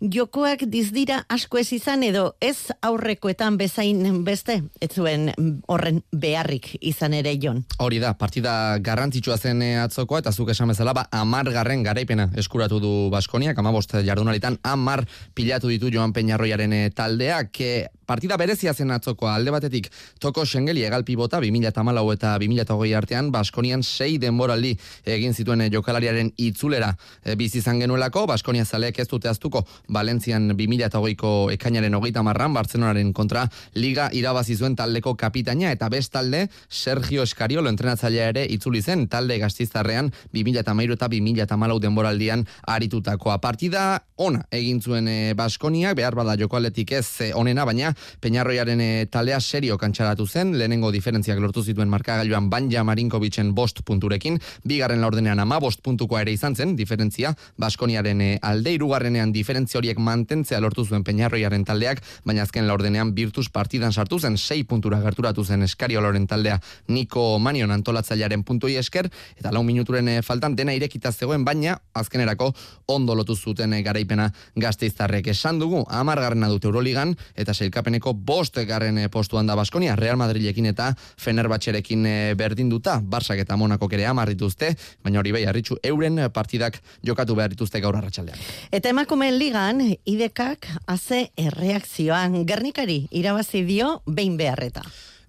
jokoak 0.00 0.66
dizdira 0.68 1.22
asko 1.32 1.58
ez 1.58 1.70
izan 1.72 2.02
edo 2.04 2.26
ez 2.44 2.68
aurrekoetan 2.84 3.56
bezain 3.56 4.22
beste, 4.24 4.58
ez 4.80 4.90
zuen 4.92 5.30
horren 5.72 6.02
beharrik 6.12 6.74
izan 6.80 7.16
ere 7.16 7.32
jon. 7.40 7.62
Hori 7.80 8.00
da, 8.02 8.12
partida 8.18 8.76
garrantzitsua 8.84 9.38
zen 9.38 9.62
eh, 9.64 9.76
atzokoa, 9.80 10.20
eta 10.20 10.32
zuk 10.32 10.52
esan 10.52 10.68
bezala, 10.72 10.92
ba, 10.96 11.06
amar 11.10 11.50
garren 11.54 11.82
garaipena 11.86 12.28
eskuratu 12.36 12.80
du 12.80 12.94
Baskoniak, 13.12 13.58
amabost 13.58 13.96
jardunalitan, 14.04 14.58
amar 14.62 15.06
pilatu 15.34 15.72
ditu 15.72 15.90
Joan 15.92 16.12
Peñarroiaren 16.12 16.72
eh, 16.76 16.90
taldeak, 16.90 17.62
Partida 18.06 18.36
berezia 18.38 18.70
zen 18.70 18.92
atzokoa 18.94 19.32
alde 19.34 19.50
batetik 19.50 19.88
toko 20.22 20.44
Schengeli 20.46 20.84
egalpi 20.86 21.16
bota 21.18 21.40
2014 21.42 22.12
eta 22.14 22.34
2020 22.38 22.94
artean 22.94 23.32
Baskonian 23.34 23.82
sei 23.82 24.14
denboraldi 24.22 24.76
egin 25.16 25.34
zituen 25.34 25.64
eh, 25.64 25.70
jokalariaren 25.72 26.30
itzulera. 26.38 26.92
E, 27.24 27.34
bizi 27.34 27.58
izan 27.58 27.80
genuelako 27.82 28.26
Baskonia 28.30 28.64
zaleek 28.64 29.00
ez 29.02 29.08
dute 29.10 29.28
aztuko 29.28 29.64
Valentzian 29.90 30.52
2020ko 30.52 31.32
ekainaren 31.56 31.98
hogeita 31.98 32.22
marran 32.22 32.54
Bartzenonaren 32.54 33.10
kontra 33.12 33.42
liga 33.74 34.06
irabazi 34.14 34.54
zuen 34.54 34.76
taldeko 34.78 35.16
kapitaina 35.18 35.74
eta 35.74 35.90
bestalde 35.90 36.44
Sergio 36.70 37.26
Escariolo 37.26 37.74
entrenatzailea 37.74 38.30
ere 38.36 38.46
itzuli 38.54 38.82
zen 38.82 39.08
talde 39.10 39.40
gaztizarrean 39.42 40.12
2013 40.30 40.94
eta 40.94 41.10
2014 41.10 41.82
denboraldian 41.82 42.46
aritutakoa. 42.70 43.40
Partida 43.42 44.04
ona 44.16 44.46
egin 44.54 44.80
zuen 44.80 45.10
e, 45.10 45.34
Baskoniak 45.34 45.98
behar 45.98 46.14
bada 46.14 46.38
joko 46.38 46.62
atletik 46.62 46.94
ez 47.00 47.34
onena 47.34 47.66
baina 47.66 47.95
Peñarroiaren 48.20 48.80
e, 48.80 49.06
talea 49.06 49.40
serio 49.40 49.78
kantxaratu 49.78 50.26
zen, 50.26 50.56
lehenengo 50.58 50.90
diferentziak 50.92 51.38
lortu 51.40 51.62
zituen 51.62 51.88
markagailuan 51.88 52.50
Banja 52.50 52.84
Marinkovicen 52.84 53.54
bost 53.54 53.82
punturekin, 53.84 54.38
bigarren 54.64 55.00
laurdenean 55.00 55.40
ama 55.40 55.58
bost 55.60 55.82
puntukoa 55.82 56.22
ere 56.22 56.32
izan 56.32 56.56
zen, 56.56 56.76
diferentzia, 56.76 57.34
Baskoniaren 57.56 58.20
e, 58.20 58.30
alde 58.42 58.72
irugarrenean 58.76 59.32
diferentzia 59.32 59.78
horiek 59.80 59.98
mantentzea 59.98 60.60
lortu 60.60 60.84
zuen 60.84 61.04
Peñarroiaren 61.04 61.64
taldeak, 61.64 62.02
baina 62.24 62.44
azken 62.46 62.66
laurdenean 62.68 63.14
birtuz 63.14 63.48
partidan 63.52 63.92
sartu 63.92 64.18
zen, 64.18 64.36
sei 64.36 64.64
puntura 64.64 65.00
gerturatu 65.00 65.44
zen 65.44 65.62
eskario 65.62 66.00
loren 66.00 66.26
taldea. 66.26 66.60
Niko 66.88 67.38
Manion 67.38 67.70
antolatzailearen 67.74 68.44
puntui 68.44 68.76
esker, 68.76 69.10
eta 69.36 69.52
lau 69.52 69.62
minuturen 69.66 70.08
e, 70.08 70.20
faltan 70.22 70.56
dena 70.56 70.74
irekita 70.76 71.12
zegoen, 71.12 71.44
baina 71.44 71.78
azkenerako 71.94 72.52
ondo 72.92 73.14
lotu 73.14 73.36
zuten 73.36 73.74
garaipena 73.84 74.30
gazteiztarrek. 74.56 75.28
Esan 75.32 75.60
dugu, 75.62 75.84
amargarrena 75.88 76.48
dute 76.52 76.68
Euroligan, 76.68 77.14
eta 77.36 77.54
seilkap 77.54 77.85
sailkapeneko 77.86 78.12
bost 78.14 78.58
garren 78.66 78.98
eh, 78.98 79.08
postuan 79.08 79.46
da 79.46 79.54
Baskonia, 79.54 79.94
Real 79.96 80.16
Madrilekin 80.16 80.66
eta 80.66 80.94
Fenerbahcerekin 81.18 82.06
eh, 82.06 82.34
berdin 82.34 82.68
duta, 82.68 83.00
Barsak 83.00 83.38
eta 83.38 83.56
Monako 83.56 83.88
kere 83.88 84.06
amarrituzte, 84.06 84.74
baina 85.04 85.20
hori 85.20 85.32
behi 85.32 85.46
harritxu 85.46 85.78
euren 85.82 86.30
partidak 86.32 86.80
jokatu 87.02 87.34
behar 87.34 87.54
gaur 87.54 87.96
arratsaldean. 87.96 88.38
Eta 88.72 88.88
emakumeen 88.88 89.38
ligan, 89.38 89.80
idekak 90.04 90.66
haze 90.86 91.30
erreakzioan, 91.36 92.44
Gernikari 92.46 93.06
irabazi 93.10 93.64
dio 93.64 94.02
behin 94.06 94.36
beharreta. 94.36 94.82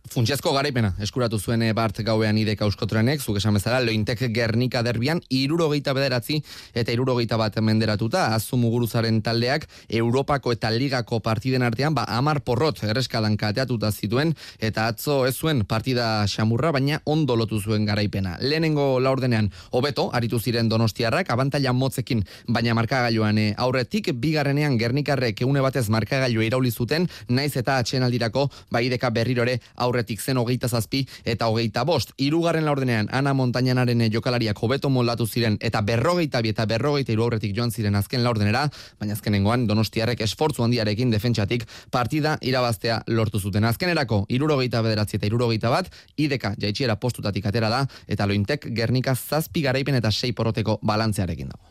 Funtsiazko 0.07 0.53
garaipena, 0.55 0.93
eskuratu 1.03 1.37
zuen 1.39 1.61
eh, 1.65 1.73
Bart 1.75 1.97
gauean 2.05 2.37
ideka 2.39 2.63
euskotrenek, 2.67 3.19
zuk 3.19 3.39
esan 3.39 3.57
bezala, 3.57 3.81
lointek 3.83 4.21
Gernika 4.31 4.79
derbian, 4.85 5.19
irurogeita 5.33 5.91
bederatzi 5.97 6.37
eta 6.77 6.93
irurogeita 6.93 7.35
bat 7.39 7.57
menderatuta, 7.59 8.27
azu 8.35 8.59
muguruzaren 8.61 9.19
taldeak, 9.25 9.65
Europako 9.99 10.53
eta 10.55 10.71
Ligako 10.71 11.19
partiden 11.25 11.65
artean, 11.67 11.95
ba, 11.97 12.05
amar 12.07 12.39
porrot 12.45 12.79
erreskadan 12.87 13.35
kateatuta 13.37 13.91
zituen, 13.91 14.31
eta 14.59 14.85
atzo 14.87 15.25
ez 15.27 15.33
zuen 15.35 15.65
partida 15.67 16.23
xamurra, 16.27 16.71
baina 16.71 17.01
ondo 17.05 17.35
lotu 17.35 17.59
zuen 17.59 17.85
garaipena. 17.85 18.37
Lehenengo 18.39 19.01
laurdenean, 19.03 19.51
hobeto, 19.71 20.07
aritu 20.13 20.39
ziren 20.39 20.69
donostiarrak, 20.71 21.33
abantaila 21.35 21.73
motzekin, 21.73 22.23
baina 22.47 22.77
markagailuan 22.79 23.43
eh, 23.43 23.49
aurretik, 23.57 24.13
bigarrenean 24.15 24.79
Gernikarrek 24.79 25.43
eune 25.43 25.65
batez 25.65 25.87
markagailu 25.89 26.47
irauli 26.47 26.71
zuten, 26.71 27.09
naiz 27.27 27.55
eta 27.57 27.77
atxenaldirako, 27.81 28.47
ba, 28.71 28.85
ideka 28.85 29.11
berrirore 29.11 29.59
aurre 29.75 29.96
aurretik 29.97 30.21
zen 30.21 30.37
hogeita 30.37 30.69
zazpi 30.69 31.05
eta 31.25 31.47
hogeita 31.49 31.83
bost. 31.85 32.13
Irugarren 32.17 32.65
laurdenean 32.65 33.09
Ana 33.11 33.33
Montañanaren 33.33 34.05
jokalariak 34.13 34.57
hobeto 34.61 34.89
moldatu 34.89 35.25
ziren 35.27 35.57
eta 35.59 35.81
berrogeita 35.81 36.41
bi 36.41 36.53
eta 36.53 36.65
berrogeita 36.65 37.11
iru 37.11 37.23
aurretik 37.23 37.55
joan 37.55 37.71
ziren 37.71 37.95
azken 37.95 38.23
laurdenera, 38.23 38.67
baina 38.99 39.13
azkenengoan 39.13 39.67
donostiarek 39.67 40.21
esfortzu 40.21 40.63
handiarekin 40.63 41.11
defentsatik 41.11 41.65
partida 41.91 42.37
irabaztea 42.41 43.01
lortu 43.07 43.39
zuten. 43.39 43.65
Azkenerako 43.65 44.25
irurogeita 44.29 44.81
bederatzi 44.81 45.17
eta 45.17 45.25
irurogeita 45.25 45.69
bat, 45.73 45.89
ideka 46.17 46.53
jaitxiera 46.61 46.95
postutatik 46.95 47.45
atera 47.45 47.69
da 47.69 47.85
eta 48.07 48.27
lointek 48.27 48.69
gernika 48.75 49.15
zazpi 49.15 49.61
garaipen 49.61 49.95
eta 49.95 50.11
sei 50.11 50.33
poroteko 50.33 50.79
balantzearekin 50.83 51.49
dago. 51.49 51.65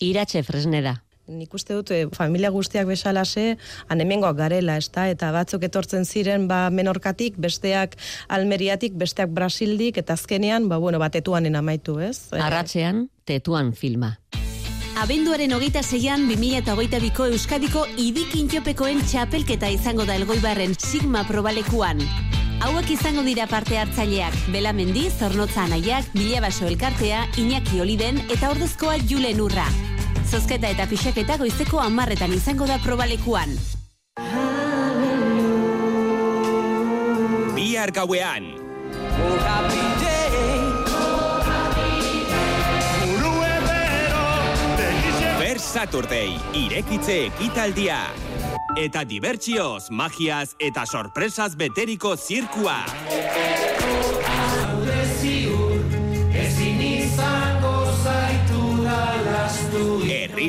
Iratxe 0.00 0.42
fresnera 0.42 0.96
nik 1.30 1.54
uste 1.54 1.76
dut 1.78 1.92
eh, 1.94 2.06
familia 2.16 2.50
guztiak 2.50 2.88
bezalase 2.90 3.56
anemengoak 3.88 4.36
garela, 4.36 4.76
ez 4.80 4.90
da? 4.92 5.06
Eta 5.10 5.30
batzuk 5.34 5.64
etortzen 5.66 6.04
ziren 6.04 6.48
ba 6.50 6.68
menorkatik, 6.74 7.38
besteak 7.38 7.96
almeriatik, 8.28 8.96
besteak 8.98 9.30
brasildik, 9.34 10.00
eta 10.02 10.18
azkenean, 10.18 10.68
ba, 10.68 10.78
bueno, 10.78 10.98
bat 10.98 11.16
etuanen 11.16 11.56
amaitu, 11.56 11.98
ez? 12.00 12.30
Eh, 12.32 12.42
Arratzean, 12.42 13.08
tetuan 13.24 13.72
filma. 13.74 14.16
Abenduaren 15.00 15.52
hogeita 15.56 15.82
zeian, 15.82 16.26
2008 16.28 16.98
biko 17.00 17.30
Euskadiko 17.30 17.86
idikintxopekoen 17.96 19.00
txapelketa 19.06 19.70
izango 19.72 20.04
da 20.04 20.18
elgoibarren 20.18 20.74
Sigma 20.76 21.22
probalekuan. 21.28 22.02
Hauek 22.60 22.90
izango 22.92 23.22
dira 23.24 23.46
parte 23.48 23.78
hartzaileak, 23.80 24.36
Bela 24.52 24.74
Mendi, 24.76 25.06
Zornotza 25.08 25.64
Anaiak, 25.64 26.10
Bilabaso 26.12 26.68
Elkartea, 26.68 27.22
Iñaki 27.40 27.80
Oliden 27.80 28.20
eta 28.28 28.50
Ordezkoa 28.52 28.98
Julen 29.08 29.40
Urra. 29.40 29.64
Zozketa 30.30 30.70
eta 30.70 30.86
pixaketa 30.86 31.36
goizeko 31.40 31.80
amarretan 31.82 32.32
izango 32.32 32.66
da 32.66 32.78
probalekuan. 32.82 33.56
Bihar 37.56 37.90
gauean. 37.92 38.50
Ber 45.40 45.58
Saturday, 45.58 46.36
irekitze 46.54 47.26
ekitaldia. 47.26 48.04
Eta 48.78 49.02
dibertsioz, 49.02 49.90
magiaz 49.90 50.54
eta 50.62 50.86
sorpresaz 50.86 51.56
beteriko 51.58 52.14
zirkua. 52.16 52.78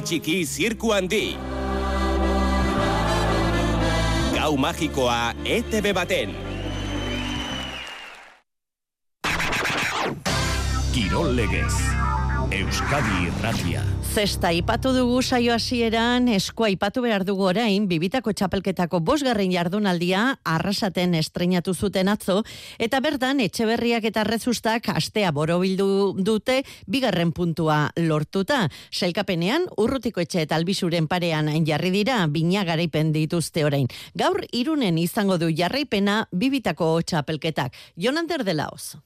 Txiki 0.02 0.42
zirku 0.46 0.92
handi. 0.94 1.38
Gau 4.36 4.54
magikoa 4.58 5.34
ETV 5.46 5.94
baten. 5.94 6.34
Kirol 10.92 11.36
legez. 11.38 11.76
Euskadi 12.52 13.28
Irratia. 13.30 13.86
Zesta 14.12 14.50
ipatu 14.52 14.92
dugu 14.92 15.22
saio 15.24 15.54
hasieran 15.56 16.26
eskua 16.28 16.68
ipatu 16.68 17.00
behar 17.00 17.24
dugu 17.24 17.46
orain 17.48 17.86
bibitako 17.88 18.34
txapelketako 18.36 19.00
bosgarren 19.08 19.54
jardunaldia 19.54 20.24
arrasaten 20.44 21.14
estrenatu 21.16 21.72
zuten 21.72 22.10
atzo 22.12 22.42
eta 22.78 23.00
bertan 23.00 23.40
etxeberriak 23.40 24.04
eta 24.10 24.26
rezustak 24.28 24.90
astea 24.92 25.32
borobildu 25.32 25.88
dute 26.20 26.58
bigarren 26.92 27.32
puntua 27.32 27.78
lortuta. 27.96 28.66
Selkapenean 28.92 29.70
urrutiko 29.80 30.20
etxe 30.20 30.42
eta 30.44 30.58
albisuren 30.60 31.08
parean 31.08 31.48
jarri 31.64 31.94
dira 31.96 32.26
bina 32.28 32.66
garaipen 32.68 33.14
dituzte 33.16 33.64
orain. 33.64 33.88
Gaur 34.14 34.44
irunen 34.52 35.00
izango 35.00 35.40
du 35.40 35.48
jarraipena 35.56 36.26
bibitako 36.34 36.98
txapelketak. 37.00 37.80
Jonander 37.96 38.44
de 38.44 38.58
Laos. 38.60 38.98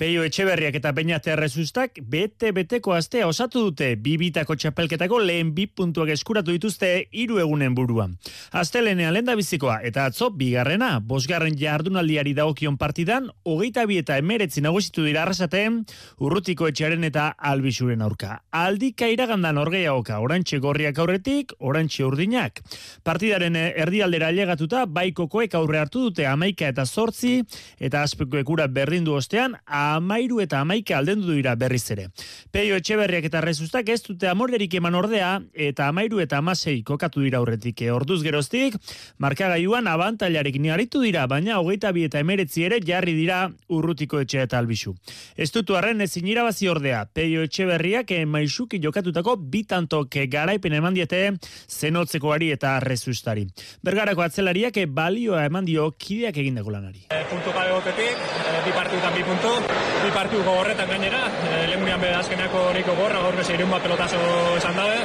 Peio 0.00 0.22
Etxeberriak 0.24 0.78
eta 0.78 0.94
Beñate 0.96 1.28
Arrezustak 1.34 1.98
bete-beteko 2.08 2.94
astea 2.96 3.26
osatu 3.28 3.66
dute 3.66 3.90
bibitako 4.00 4.54
txapelketako 4.56 5.18
lehen 5.20 5.50
bi 5.52 5.66
puntuak 5.68 6.08
eskuratu 6.14 6.54
dituzte 6.54 6.88
hiru 7.12 7.36
egunen 7.42 7.74
buruan. 7.76 8.14
Astelenean 8.56 9.12
lenda 9.12 9.34
bizikoa 9.36 9.74
eta 9.84 10.06
atzo 10.08 10.30
bigarrena, 10.32 10.88
bosgarren 11.04 11.58
jardunaldiari 11.60 12.32
dagokion 12.38 12.78
partidan, 12.80 13.26
hogeita 13.44 13.84
bi 13.84 13.98
eta 14.00 14.16
emeretzi 14.16 14.62
nagusitu 14.64 15.04
dira 15.04 15.26
arrasateen, 15.26 15.82
urrutiko 16.16 16.70
etxearen 16.72 17.04
eta 17.04 17.26
albisuren 17.36 18.00
aurka. 18.00 18.38
Aldika 18.56 19.10
iragandan 19.12 19.60
orgeiagoka, 19.60 20.16
orantxe 20.24 20.62
gorriak 20.64 20.96
aurretik, 20.96 21.52
orantxe 21.60 22.08
urdinak. 22.08 22.64
Partidaren 23.04 23.60
erdialdera 23.68 24.32
alegatuta, 24.32 24.86
baikokoek 24.88 25.60
aurre 25.60 25.84
hartu 25.84 26.08
dute 26.08 26.24
amaika 26.24 26.72
eta 26.72 26.88
zortzi, 26.88 27.44
eta 27.76 28.00
aspeko 28.08 28.40
ekura 28.40 28.64
berdindu 28.80 29.20
ostean, 29.20 29.60
amairu 29.96 30.40
eta 30.40 30.60
amaika 30.60 30.98
aldendu 30.98 31.32
dira 31.32 31.54
berriz 31.56 31.84
ere. 31.90 32.08
Peio 32.50 32.76
Etxeberriak 32.80 33.26
eta 33.28 33.40
Rezustak 33.44 33.88
ez 33.88 34.00
dute 34.06 34.28
amorderik 34.28 34.74
eman 34.78 34.94
ordea 34.94 35.32
eta 35.54 35.88
amairu 35.88 36.20
eta 36.20 36.38
amasei 36.38 36.82
kokatu 36.82 37.24
dira 37.24 37.38
aurretik. 37.38 37.82
Orduz 37.92 38.20
geroztik, 38.22 38.76
markagaiuan 39.18 39.88
abantailarekin 39.88 40.70
aritu 40.70 41.00
dira, 41.02 41.26
baina 41.26 41.58
hogeita 41.60 41.92
bi 41.92 42.04
eta 42.08 42.20
emeretzi 42.20 42.64
ere 42.68 42.80
jarri 42.84 43.14
dira 43.16 43.42
urrutiko 43.68 44.20
etxe 44.20 44.42
eta 44.44 44.58
albisu. 44.58 44.94
Ez 45.36 45.50
dutu 45.52 45.76
arren 45.76 46.00
ezin 46.00 46.28
irabazi 46.28 46.68
ordea, 46.68 47.04
Peio 47.12 47.42
Etxeberriak 47.46 48.12
maisuki 48.26 48.80
jokatutako 48.82 49.36
bitantok 49.50 50.20
garaipen 50.30 50.74
eman 50.78 50.94
diete 50.94 51.22
zenotzeko 51.68 52.32
ari 52.32 52.50
eta 52.54 52.78
Rezustari. 52.80 53.46
Bergarako 53.82 54.24
atzelariak 54.26 54.80
balioa 54.88 55.44
eman 55.48 55.64
dio 55.64 55.90
kideak 55.98 56.36
egindako 56.42 56.74
lanari. 56.76 57.06
E, 57.10 57.22
puntu 57.30 57.54
gabe 57.56 57.72
gotetik, 57.76 58.26
e, 58.44 58.58
bi 58.66 58.76
partiutan 58.76 59.16
bi 59.16 59.26
puntu, 59.26 59.79
bi 60.04 60.10
partiu 60.14 60.42
gogorretan 60.44 60.88
gainera, 60.88 61.20
e, 61.44 61.66
lemunian 61.70 62.00
beda 62.00 62.20
azkenako 62.20 62.62
horiko 62.70 62.94
gorra, 62.98 63.20
gaur 63.24 63.36
beze 63.36 63.54
irun 63.56 63.70
bat 63.74 63.82
pelotazo 63.84 64.20
esan 64.56 64.76
dabe, 64.78 64.98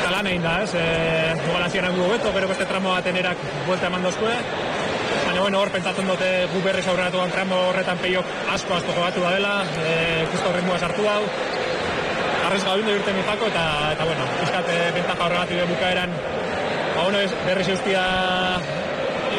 eta 0.00 0.10
lan 0.16 0.28
egin 0.32 0.46
da, 0.46 0.54
ez, 0.64 0.72
e, 0.74 0.86
igualazioan 1.48 1.88
egu 1.92 2.08
beto, 2.10 2.32
gero 2.34 2.50
beste 2.50 2.66
tramo 2.70 2.94
bat 2.96 3.06
enerak 3.12 3.44
buelta 3.68 3.90
eman 3.90 4.06
dozkue, 4.08 4.34
baina 5.26 5.40
bueno, 5.40 5.62
hor 5.62 5.72
pentsatzen 5.76 6.10
dute 6.10 6.30
gu 6.52 6.64
berriz 6.66 6.84
aurreratu 6.90 7.22
tramo 7.32 7.60
horretan 7.70 8.02
peiok 8.02 8.34
asko 8.56 8.78
asko 8.80 8.98
jogatu 8.98 9.24
da 9.26 9.32
dela, 9.36 9.54
e, 9.86 9.96
justo 10.34 10.52
ritmoa 10.56 10.78
sartu 10.78 11.06
dau, 11.06 11.22
arrez 12.48 12.62
gau 12.66 12.76
inda 12.82 12.98
irten 12.98 13.22
izako, 13.22 13.48
eta, 13.54 13.64
eta 13.94 14.10
bueno, 14.10 14.28
pizkat 14.42 14.74
e, 14.74 14.78
bentaja 14.98 15.26
horregatik 15.28 15.74
bukaeran, 15.76 16.20
ba, 16.96 17.02
bueno, 17.02 17.24
berriz 17.46 17.68
eustia 17.76 18.04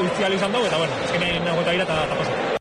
utzial 0.02 0.34
izan 0.34 0.52
dugu, 0.56 0.72
eta 0.72 0.82
bueno, 0.82 1.06
ezkenean 1.06 1.48
nagota 1.52 1.78
gira 1.78 1.90
eta 1.90 2.04
tapazu. 2.16 2.53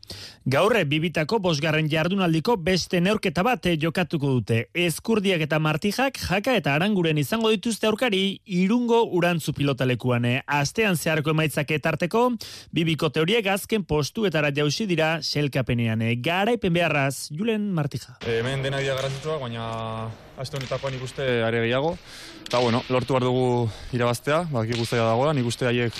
Gaurre 0.42 0.80
bibitako 0.90 1.38
bosgarren 1.38 1.86
jardunaldiko 1.86 2.56
beste 2.58 2.98
neurketa 2.98 3.44
bat 3.46 3.66
jokatuko 3.78 4.32
dute. 4.40 4.56
Ezkurdiak 4.74 5.44
eta 5.44 5.60
martijak 5.62 6.18
jaka 6.18 6.56
eta 6.58 6.72
aranguren 6.74 7.20
izango 7.22 7.52
dituzte 7.52 7.86
aurkari 7.86 8.40
irungo 8.44 9.04
urantzu 9.14 9.54
pilotalekuan. 9.54 10.26
Astean 10.50 10.98
zeharko 10.98 11.30
emaitzak 11.30 11.70
etarteko, 11.76 12.24
bibiko 12.74 13.12
teoriek 13.14 13.46
azken 13.54 13.84
postu 13.86 14.26
eta 14.26 14.42
jauzi 14.50 14.88
dira 14.90 15.20
selkapenean. 15.22 16.02
Garaipen 16.18 16.74
beharraz, 16.74 17.30
Julen 17.30 17.70
Martija. 17.72 18.18
Hemen 18.26 18.66
dena 18.66 18.82
dira 18.82 18.98
garrantzitsua, 18.98 19.38
baina 19.38 20.10
aste 20.42 20.58
honetakoan 20.58 20.98
ikuste 20.98 21.38
are 21.46 21.62
gehiago. 21.68 21.94
Eta 22.48 22.58
bueno, 22.58 22.82
lortu 22.90 23.14
behar 23.14 23.30
dugu 23.30 23.70
irabaztea, 23.94 24.42
baki 24.50 24.74
guztia 24.74 25.06
dagoela, 25.06 25.38
nik 25.38 25.46
uste 25.46 25.70
haiek 25.70 25.94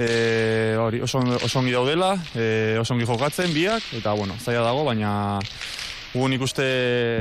e, 0.00 0.76
hori, 0.80 1.02
oso, 1.04 1.20
oso 1.20 1.58
ongi 1.60 1.74
daudela, 1.74 2.14
e, 2.34 2.76
oso 2.80 2.94
ongi 2.94 3.06
jokatzen 3.08 3.52
biak, 3.52 3.92
eta 4.00 4.14
bueno, 4.16 4.36
zaila 4.40 4.64
dago, 4.64 4.84
baina 4.88 5.12
gu 6.10 6.26
nik 6.26 6.42
uste, 6.42 6.64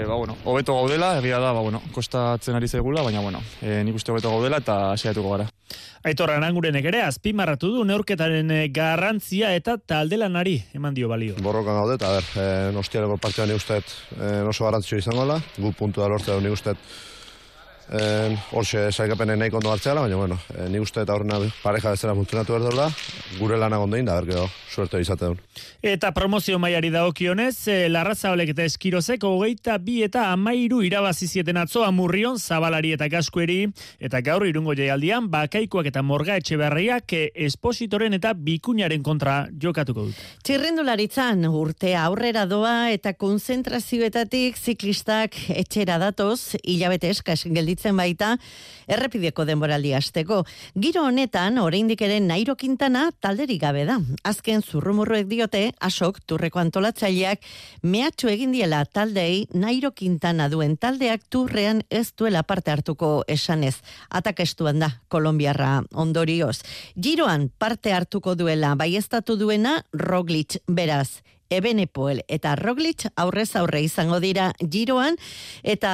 ba, 0.07 0.15
bueno, 0.15 0.37
hobeto 0.49 0.73
gaudela, 0.79 1.11
egia 1.19 1.37
da, 1.43 1.51
ba, 1.53 1.61
bueno, 1.61 1.81
kostatzen 1.93 2.55
ari 2.57 2.67
zegula, 2.71 3.03
baina, 3.05 3.21
bueno, 3.21 3.41
e, 3.61 3.83
nik 3.85 3.99
uste 3.99 4.13
hobeto 4.13 4.31
gaudela 4.31 4.61
eta 4.63 4.79
saiatuko 4.97 5.35
gara. 5.35 5.49
Aitor 6.07 6.31
Arangurenek 6.31 6.85
ere 6.87 7.01
azpimarratu 7.03 7.73
du 7.73 7.83
neurketaren 7.83 8.53
garrantzia 8.71 9.51
eta 9.53 9.75
taldelanari 9.77 10.55
eman 10.73 10.95
dio 10.95 11.11
balio. 11.11 11.35
Borrokan 11.43 11.75
gaude 11.81 11.99
eta 11.99 12.13
ber, 12.15 12.31
e, 12.39 12.47
nostiareko 12.73 13.19
partia 13.19 13.45
ni 13.45 13.59
usteet 13.59 13.93
e, 14.15 14.31
oso 14.47 14.63
garrantzio 14.65 14.97
izango 14.97 15.27
da, 15.27 15.37
gu 15.59 15.75
puntu 15.75 16.01
da 16.01 16.07
lortzea 16.07 16.39
ni 16.39 16.55
usteet 16.55 16.79
Eh, 17.89 18.38
horxe 18.54 18.91
saikapenen 18.93 19.39
nahi 19.41 19.49
kondo 19.49 19.71
hartzea, 19.73 19.95
baina, 19.97 20.15
bueno, 20.15 20.38
eh, 20.54 20.67
ni 20.69 20.78
uste 20.78 21.02
eta 21.02 21.15
horrena 21.15 21.39
pareja 21.63 21.89
bezala 21.89 22.13
funtzionatu 22.13 22.54
behar 22.54 22.75
da, 22.78 22.86
gure 23.39 23.58
lana 23.58 23.80
gondein 23.82 24.06
da, 24.06 24.19
berkeo, 24.19 24.43
suerte 24.69 24.99
izate 25.02 25.25
duen. 25.25 25.39
Eta 25.82 26.12
promozio 26.13 26.60
maiari 26.62 26.91
daokionez, 26.93 27.67
eh, 27.67 27.88
larraza 27.89 28.30
olek 28.36 28.52
eta 28.54 28.67
eskirozek, 28.69 29.25
hogeita 29.25 29.80
bi 29.82 30.04
eta 30.06 30.28
amairu 30.30 30.84
irabazizieten 30.86 31.58
atzoa 31.58 31.89
murrion, 31.89 32.38
zabalari 32.38 32.91
eta 32.93 33.08
gaskueri, 33.10 33.71
eta 33.99 34.21
gaur 34.21 34.45
irungo 34.45 34.78
jaialdian, 34.78 35.32
bakaikoak 35.34 35.89
eta 35.89 36.06
morga 36.06 36.38
etxe 36.38 36.62
beharriak 36.62 37.17
eh, 37.17 37.32
espositoren 37.47 38.13
eta 38.13 38.36
bikuñaren 38.38 39.02
kontra 39.02 39.47
jokatuko 39.49 40.06
dute. 40.12 40.28
Txirrendularitzan 40.45 41.49
urte 41.49 41.95
aurrera 41.97 42.45
doa 42.45 42.91
eta 42.93 43.15
konzentrazioetatik 43.17 44.62
ziklistak 44.62 45.41
etxera 45.58 45.97
datoz, 45.97 46.54
hilabete 46.62 47.10
eskaz 47.17 47.41
gelditzen 47.49 47.78
gelditzen 47.79 47.97
baita 47.97 48.37
errepideko 48.89 49.45
denboraldi 49.45 49.93
hasteko. 49.93 50.43
Giro 50.75 51.05
honetan 51.05 51.57
oraindik 51.59 52.01
ere 52.01 52.19
Nairo 52.19 52.55
Quintana 52.55 53.11
talderik 53.21 53.61
gabe 53.61 53.85
da. 53.85 53.99
Azken 54.23 54.61
zurrumurruek 54.61 55.27
diote 55.27 55.71
asok 55.79 56.19
turreko 56.25 56.59
antolatzaileak 56.59 57.39
mehatxu 57.83 58.29
egin 58.29 58.51
diela 58.51 58.83
taldei 58.85 59.47
Nairo 59.53 59.91
Quintana 59.91 60.49
duen 60.49 60.77
taldeak 60.77 61.21
turrean 61.29 61.83
ez 61.89 62.11
duela 62.17 62.43
parte 62.43 62.71
hartuko 62.71 63.23
esanez. 63.27 63.77
Atakestuan 64.09 64.79
da 64.79 64.91
Kolombiarra 65.07 65.83
ondorioz. 65.93 66.61
Giroan 66.97 67.49
parte 67.57 67.93
hartuko 67.93 68.35
duela 68.35 68.75
baiestatu 68.75 69.37
duena 69.37 69.83
Roglic 69.93 70.59
beraz. 70.67 71.21
Ebenepoel 71.49 72.23
eta 72.27 72.55
Roglic 72.59 73.07
aurrez 73.15 73.49
aurre 73.59 73.81
izango 73.81 74.19
dira 74.23 74.51
giroan 74.62 75.17
eta 75.63 75.91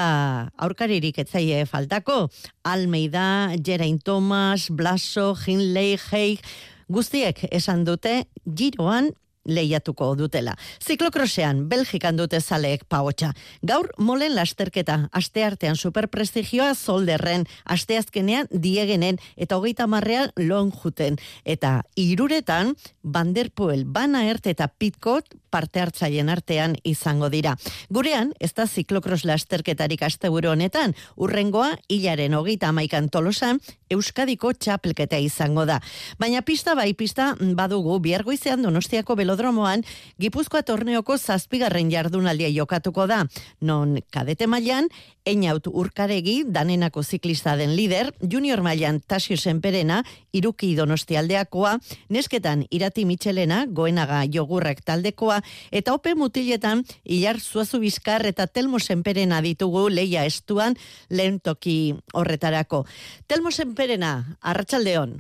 aurkaririk 0.58 1.20
etzaie 1.24 1.66
faltako. 1.66 2.30
Almeida, 2.64 3.56
Geraint 3.64 4.04
Thomas, 4.04 4.70
Blaso, 4.70 5.34
Hinley, 5.36 5.98
Heik 6.12 6.46
guztiek 6.92 7.48
esan 7.52 7.86
dute 7.86 8.26
giroan 8.46 9.14
lehiatuko 9.46 10.12
dutela. 10.16 10.56
Ziklokrosean, 10.84 11.66
Belgikan 11.70 12.18
dute 12.18 12.42
zaleek 12.42 12.86
paotxa. 12.90 13.32
Gaur, 13.62 13.92
molen 13.98 14.36
lasterketa, 14.36 15.10
aste 15.12 15.46
artean 15.46 15.76
superprestigioa 15.76 16.74
zolderren, 16.76 17.46
aste 17.64 17.98
azkenean 17.98 18.50
diegenen, 18.52 19.20
eta 19.38 19.58
hogeita 19.58 19.88
marrean 19.88 20.32
lon 20.38 20.72
juten. 20.72 21.20
Eta 21.46 21.82
iruretan, 21.96 22.76
Banderpoel, 23.04 23.86
Bana 23.86 24.26
Erte 24.30 24.56
eta 24.56 24.68
Pitkot 24.68 25.36
parte 25.56 25.80
hartzaien 25.80 26.30
artean 26.30 26.76
izango 26.84 27.30
dira. 27.32 27.56
Gurean, 27.94 28.34
ez 28.44 28.52
da 28.58 28.66
ziklokros 28.68 29.24
lasterketarik 29.30 30.04
asteburu 30.04 30.52
honetan, 30.52 30.96
urrengoa, 31.16 31.76
hilaren 31.88 32.36
hogeita 32.36 32.74
amaikan 32.74 33.08
tolosan, 33.14 33.62
Euskadiko 33.90 34.54
txapelketa 34.54 35.18
izango 35.22 35.66
da. 35.66 35.80
Baina 36.20 36.42
pista 36.42 36.76
bai 36.76 36.94
pista 36.94 37.34
badugu, 37.40 38.00
biargoizean 38.00 38.62
donostiako 38.66 39.16
velodromoan, 39.16 39.84
Gipuzkoa 40.22 40.64
torneoko 40.64 41.18
zazpigarren 41.18 41.92
jardunaldia 41.92 42.50
jokatuko 42.54 43.08
da. 43.08 43.26
Non 43.62 43.98
kadete 44.12 44.48
mailan 44.48 44.90
Einaut 45.26 45.66
urkaregi, 45.66 46.44
danenako 46.54 47.02
ziklista 47.02 47.56
den 47.58 47.72
lider, 47.74 48.12
junior 48.22 48.62
mailan 48.62 49.00
Tasio 49.02 49.38
Senperena, 49.42 50.04
iruki 50.38 50.76
donostialdeakoa, 50.78 51.72
nesketan 52.14 52.62
irati 52.70 53.08
Michelena, 53.10 53.64
goenaga 53.66 54.20
jogurrak 54.30 54.84
taldekoa, 54.86 55.40
eta 55.74 55.96
ope 55.98 56.14
mutiletan, 56.14 56.84
ilar 57.04 57.40
zuazu 57.42 57.80
bizkar 57.82 58.28
eta 58.30 58.46
telmo 58.46 58.78
Senperena 58.78 59.42
ditugu 59.42 59.88
leia 59.90 60.28
estuan 60.30 60.78
lehen 61.10 61.40
toki 61.42 61.96
horretarako. 62.14 62.84
Telmo 63.26 63.50
Senperena, 63.50 63.75
arratsaldeon. 63.80 65.20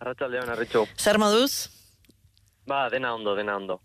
Arratsaldeon, 0.00 0.50
arritxo. 0.50 0.86
Zer 0.98 1.18
moduz? 1.18 1.70
Ba, 2.66 2.88
dena 2.90 3.14
ondo, 3.14 3.34
dena 3.34 3.56
ondo. 3.56 3.80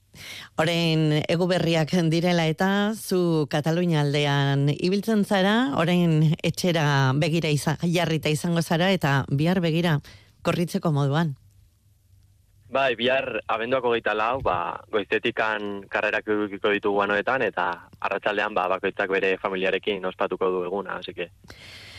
Orain 0.58 1.24
egu 1.30 1.48
berriak 1.50 1.92
direla 2.10 2.46
eta 2.46 2.94
zu 2.94 3.48
Katalunia 3.50 4.02
aldean 4.02 4.70
ibiltzen 4.70 5.26
zara, 5.26 5.74
orain 5.78 6.36
etxera 6.44 7.14
begira 7.18 7.50
izan, 7.50 7.78
jarrita 7.82 8.30
izango 8.30 8.62
zara 8.62 8.92
eta 8.92 9.26
bihar 9.30 9.62
begira 9.62 10.00
korritzeko 10.44 10.92
moduan. 10.92 11.36
Bai, 12.70 12.96
bihar 13.00 13.42
abenduako 13.48 13.94
geita 13.94 14.14
lau, 14.14 14.42
ba, 14.44 14.84
goiztetikan 14.92 15.86
karrerak 15.88 16.28
edukiko 16.28 16.70
ditugu 16.70 17.02
anoetan, 17.02 17.42
eta 17.48 17.88
arratsaldean 18.02 18.54
ba, 18.54 18.68
bakoitzak 18.68 19.10
bere 19.10 19.38
familiarekin 19.40 20.04
ospatuko 20.06 20.50
du 20.52 20.66
eguna, 20.68 20.98
hasi 21.00 21.14
que 21.14 21.30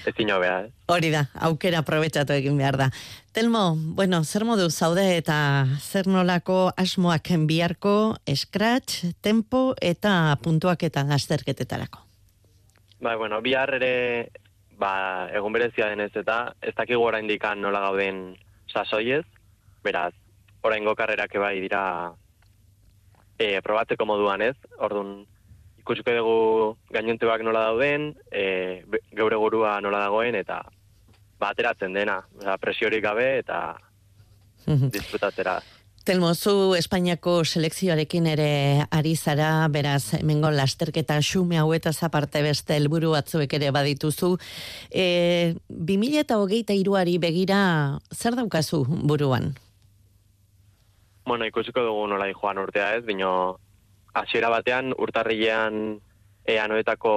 ez 0.09 0.15
ino 0.19 0.39
bea, 0.41 0.65
eh? 0.65 0.71
Hori 0.89 1.11
da, 1.13 1.27
aukera 1.47 1.83
aprobetsatu 1.83 2.35
egin 2.35 2.59
behar 2.59 2.79
da. 2.81 2.89
Telmo, 3.37 3.77
bueno, 3.77 4.23
zer 4.25 4.45
modu 4.49 4.69
zaude 4.71 5.05
eta 5.17 5.39
zer 5.79 6.09
nolako 6.09 6.73
asmoak 6.77 7.31
biharko, 7.47 8.17
scratch, 8.35 9.13
tempo 9.21 9.75
eta 9.81 10.37
puntuak 10.43 10.83
eta 10.83 11.05
lasterketetarako? 11.05 12.05
Bai, 13.01 13.17
bueno, 13.17 13.41
bihar 13.41 13.75
ere, 13.79 14.31
ba, 14.79 15.29
egun 15.31 15.53
berezia 15.53 15.89
denez 15.93 16.11
eta 16.17 16.55
ez 16.63 16.75
dakigu 16.75 17.05
oraindik 17.05 17.45
nola 17.57 17.81
gauden 17.81 18.37
sasoiez, 18.73 19.25
beraz, 19.85 20.15
oraingo 20.63 20.95
karrerak 20.95 21.37
bai 21.39 21.61
dira 21.61 22.13
e, 23.39 23.61
probatzeko 23.63 24.05
moduan 24.05 24.43
ez, 24.43 24.57
orduan 24.79 25.27
ikusiko 25.89 26.13
dugu 26.13 26.77
gainontuak 26.93 27.41
nola 27.41 27.65
dauden, 27.71 28.13
e, 28.29 28.85
geure 29.17 29.41
gurua 29.41 29.79
nola 29.81 30.03
dagoen, 30.05 30.37
eta 30.37 30.61
ba, 31.41 31.55
ateratzen 31.55 31.97
dena, 31.97 32.21
Osea, 32.37 32.59
presiorik 32.61 33.03
gabe 33.03 33.39
eta 33.39 33.79
disfrutatzera. 34.67 35.59
Telmo, 36.05 36.35
zu 36.35 36.75
Espainiako 36.77 37.43
selekzioarekin 37.45 38.27
ere 38.31 38.51
ari 38.93 39.15
zara, 39.17 39.69
beraz, 39.69 40.15
hemengo 40.21 40.51
lasterketa 40.53 41.19
xume 41.25 41.59
hauetaz 41.61 41.97
aparte 42.05 42.43
beste 42.45 42.77
helburu 42.77 43.13
batzuek 43.13 43.53
ere 43.59 43.71
badituzu. 43.73 44.35
E, 44.89 45.55
2000 45.69 46.21
eta 46.25 46.39
hogeita 46.41 46.77
iruari 46.77 47.19
begira, 47.21 47.61
zer 48.13 48.37
daukazu 48.37 48.85
buruan? 48.89 49.55
Bueno, 51.29 51.45
ikusiko 51.49 51.85
dugu 51.85 52.07
nola 52.09 52.29
joan 52.33 52.61
urtea 52.61 52.95
ez, 52.97 53.05
bino 53.05 53.59
hasiera 54.21 54.51
batean 54.51 54.93
urtarrilean 54.97 55.99
e, 56.45 56.59
anoetako 56.59 57.15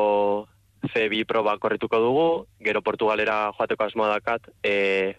C2 0.92 1.26
proba 1.30 1.58
korrituko 1.62 2.00
dugu, 2.02 2.28
gero 2.60 2.82
Portugalera 2.82 3.52
joateko 3.58 3.86
asmoa 3.86 4.10
dakat, 4.16 4.50
e, 4.64 5.16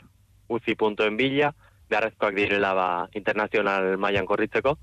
uzi 0.49 0.75
puntuen 0.77 1.17
bila, 1.17 1.53
beharrezkoak 1.89 2.35
direla 2.37 2.73
ba, 2.75 2.89
internazional 3.19 3.97
mailan 3.99 4.27
korritzeko, 4.27 4.77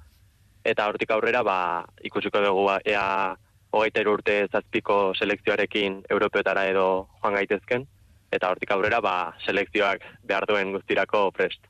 eta 0.64 0.88
hortik 0.90 1.12
aurrera 1.12 1.44
ba, 1.44 1.60
ikusiko 2.06 2.42
dugu 2.44 2.66
ba, 2.70 2.80
ea 2.86 3.36
hogeita 3.72 4.04
urte 4.10 4.36
zazpiko 4.50 5.14
selekzioarekin 5.14 6.04
europeotara 6.10 6.66
edo 6.72 6.86
joan 7.22 7.38
gaitezken, 7.38 7.86
eta 8.32 8.50
hortik 8.50 8.72
aurrera 8.74 9.02
ba, 9.02 9.16
selekzioak 9.46 10.06
behar 10.26 10.48
duen 10.50 10.74
guztirako 10.74 11.30
prest. 11.36 11.69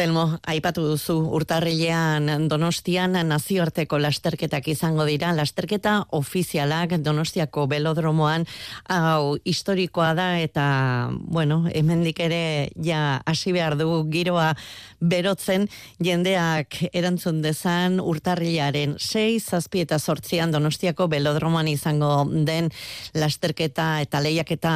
Telmo, 0.00 0.38
aipatu 0.46 0.84
duzu 0.86 1.16
urtarrilean 1.36 2.46
Donostian 2.48 3.18
nazioarteko 3.26 3.98
lasterketak 4.00 4.68
izango 4.72 5.04
dira, 5.04 5.32
lasterketa 5.36 5.96
ofizialak 6.16 6.94
Donostiako 7.04 7.66
belodromoan, 7.68 8.46
hau 8.88 9.36
historikoa 9.44 10.12
da 10.14 10.28
eta, 10.40 10.64
bueno, 11.12 11.64
hemendik 11.74 12.22
ere 12.22 12.70
ja 12.80 13.20
hasi 13.26 13.52
behar 13.52 13.76
dugu 13.76 14.04
giroa 14.14 14.54
berotzen, 15.00 15.66
jendeak 15.98 16.78
erantzun 16.94 17.42
dezan 17.42 17.98
urtarrilaren 18.00 18.94
6, 18.96 19.50
zazpi 19.52 19.84
eta 19.84 19.98
sortzian 19.98 20.54
Donostiako 20.54 21.10
belodromoan 21.12 21.68
izango 21.68 22.24
den 22.46 22.70
lasterketa 23.18 23.90
eta 24.06 24.22
lehiaketa 24.22 24.74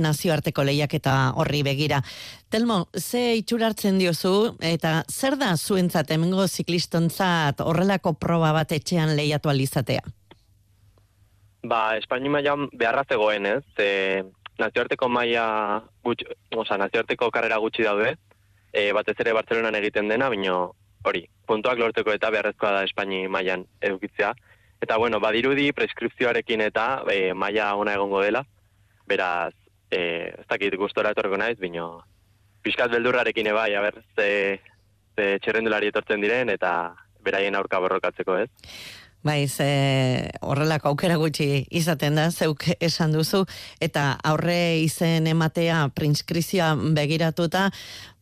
nazioarteko 0.00 0.64
lehiaketa 0.64 1.18
horri 1.36 1.62
begira. 1.62 2.00
Telmo, 2.54 2.84
ze 2.94 3.34
itxurartzen 3.34 3.93
diozu 3.98 4.56
eta 4.64 5.02
zer 5.10 5.36
da 5.40 5.54
zuentzat 5.56 6.10
hemengo 6.10 6.46
ziklistontzat 6.48 7.60
horrelako 7.64 8.14
proba 8.20 8.52
bat 8.56 8.72
etxean 8.72 9.14
lehiatu 9.16 9.50
alizatea? 9.52 10.02
Ba, 11.64 11.96
Espaini 11.96 12.28
mailan 12.28 12.68
beharra 12.76 13.04
zegoen, 13.08 13.46
ez? 13.46 13.62
Ze 13.76 14.22
nazioarteko 14.60 15.08
maila 15.08 15.46
gutxi, 16.04 16.26
oza, 16.56 16.76
nazioarteko 16.78 17.30
karrera 17.32 17.58
gutxi 17.62 17.86
daude, 17.86 18.14
e, 18.72 18.92
batez 18.92 19.16
ere 19.24 19.32
Bartzelonan 19.32 19.78
egiten 19.80 20.10
dena, 20.12 20.28
baino 20.28 20.74
hori, 21.04 21.24
puntuak 21.48 21.80
lorteko 21.80 22.12
eta 22.14 22.30
beharrezkoa 22.34 22.72
da 22.76 22.84
Espaini 22.84 23.26
mailan 23.28 23.64
edukitzea. 23.80 24.32
Eta 24.84 24.98
bueno, 25.00 25.20
badirudi 25.20 25.70
preskripzioarekin 25.72 26.66
eta 26.66 26.88
e, 27.10 27.32
maila 27.32 27.74
ona 27.80 27.94
egongo 27.96 28.20
dela, 28.24 28.44
beraz, 29.08 29.54
e, 29.90 30.00
ez 30.42 30.46
dakit 30.50 30.76
gustora 30.80 31.14
etorreko 31.14 31.40
naiz, 31.40 31.56
bino 31.60 32.04
pixkat 32.64 32.92
beldurrarekin 32.94 33.52
ebai, 33.52 33.70
a 33.76 33.84
ber, 33.84 34.02
ze, 34.16 34.28
ze 35.16 35.30
txerrendulari 35.44 35.92
etortzen 35.92 36.24
diren, 36.24 36.52
eta 36.52 36.74
beraien 37.24 37.56
aurka 37.56 37.80
borrokatzeko, 37.80 38.36
ez? 38.44 38.50
Bai, 39.24 39.46
ze 39.48 39.66
horrelako 40.44 40.90
aukera 40.90 41.14
gutxi 41.16 41.62
izaten 41.72 42.18
da, 42.18 42.26
zeuk 42.28 42.66
esan 42.76 43.14
duzu, 43.14 43.46
eta 43.80 44.18
aurre 44.28 44.82
izen 44.82 45.24
ematea 45.30 45.78
prinskrizioa 45.96 46.74
begiratuta, 46.98 47.70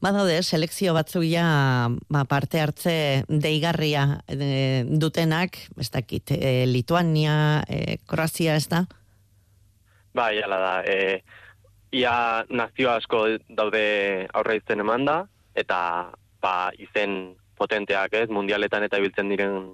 badaude 0.03 0.37
selekzio 0.47 0.95
batzuk 0.95 1.27
ja 1.27 1.47
ba, 2.07 2.23
parte 2.31 2.63
hartze 2.63 2.95
deigarria 3.27 4.05
e, 4.31 4.85
dutenak, 4.87 5.59
ez 5.83 5.91
dakit, 5.91 6.37
e, 6.39 6.55
Lituania, 6.71 7.35
e, 7.67 7.99
Kroazia, 8.07 8.55
ez 8.55 8.69
da? 8.71 8.85
Bai, 10.15 10.37
ala 10.47 10.63
da. 10.63 10.75
E, 10.87 11.23
ia 11.93 12.45
nazio 12.49 12.91
asko 12.91 13.27
daude 13.49 13.85
aurre 14.33 14.57
izen 14.59 14.81
eman 14.81 15.05
da, 15.05 15.17
eta 15.55 15.79
ba, 16.43 16.73
izen 16.81 17.37
potenteak 17.61 18.17
ez, 18.17 18.29
mundialetan 18.33 18.87
eta 18.89 18.99
ibiltzen 18.99 19.29
diren 19.31 19.69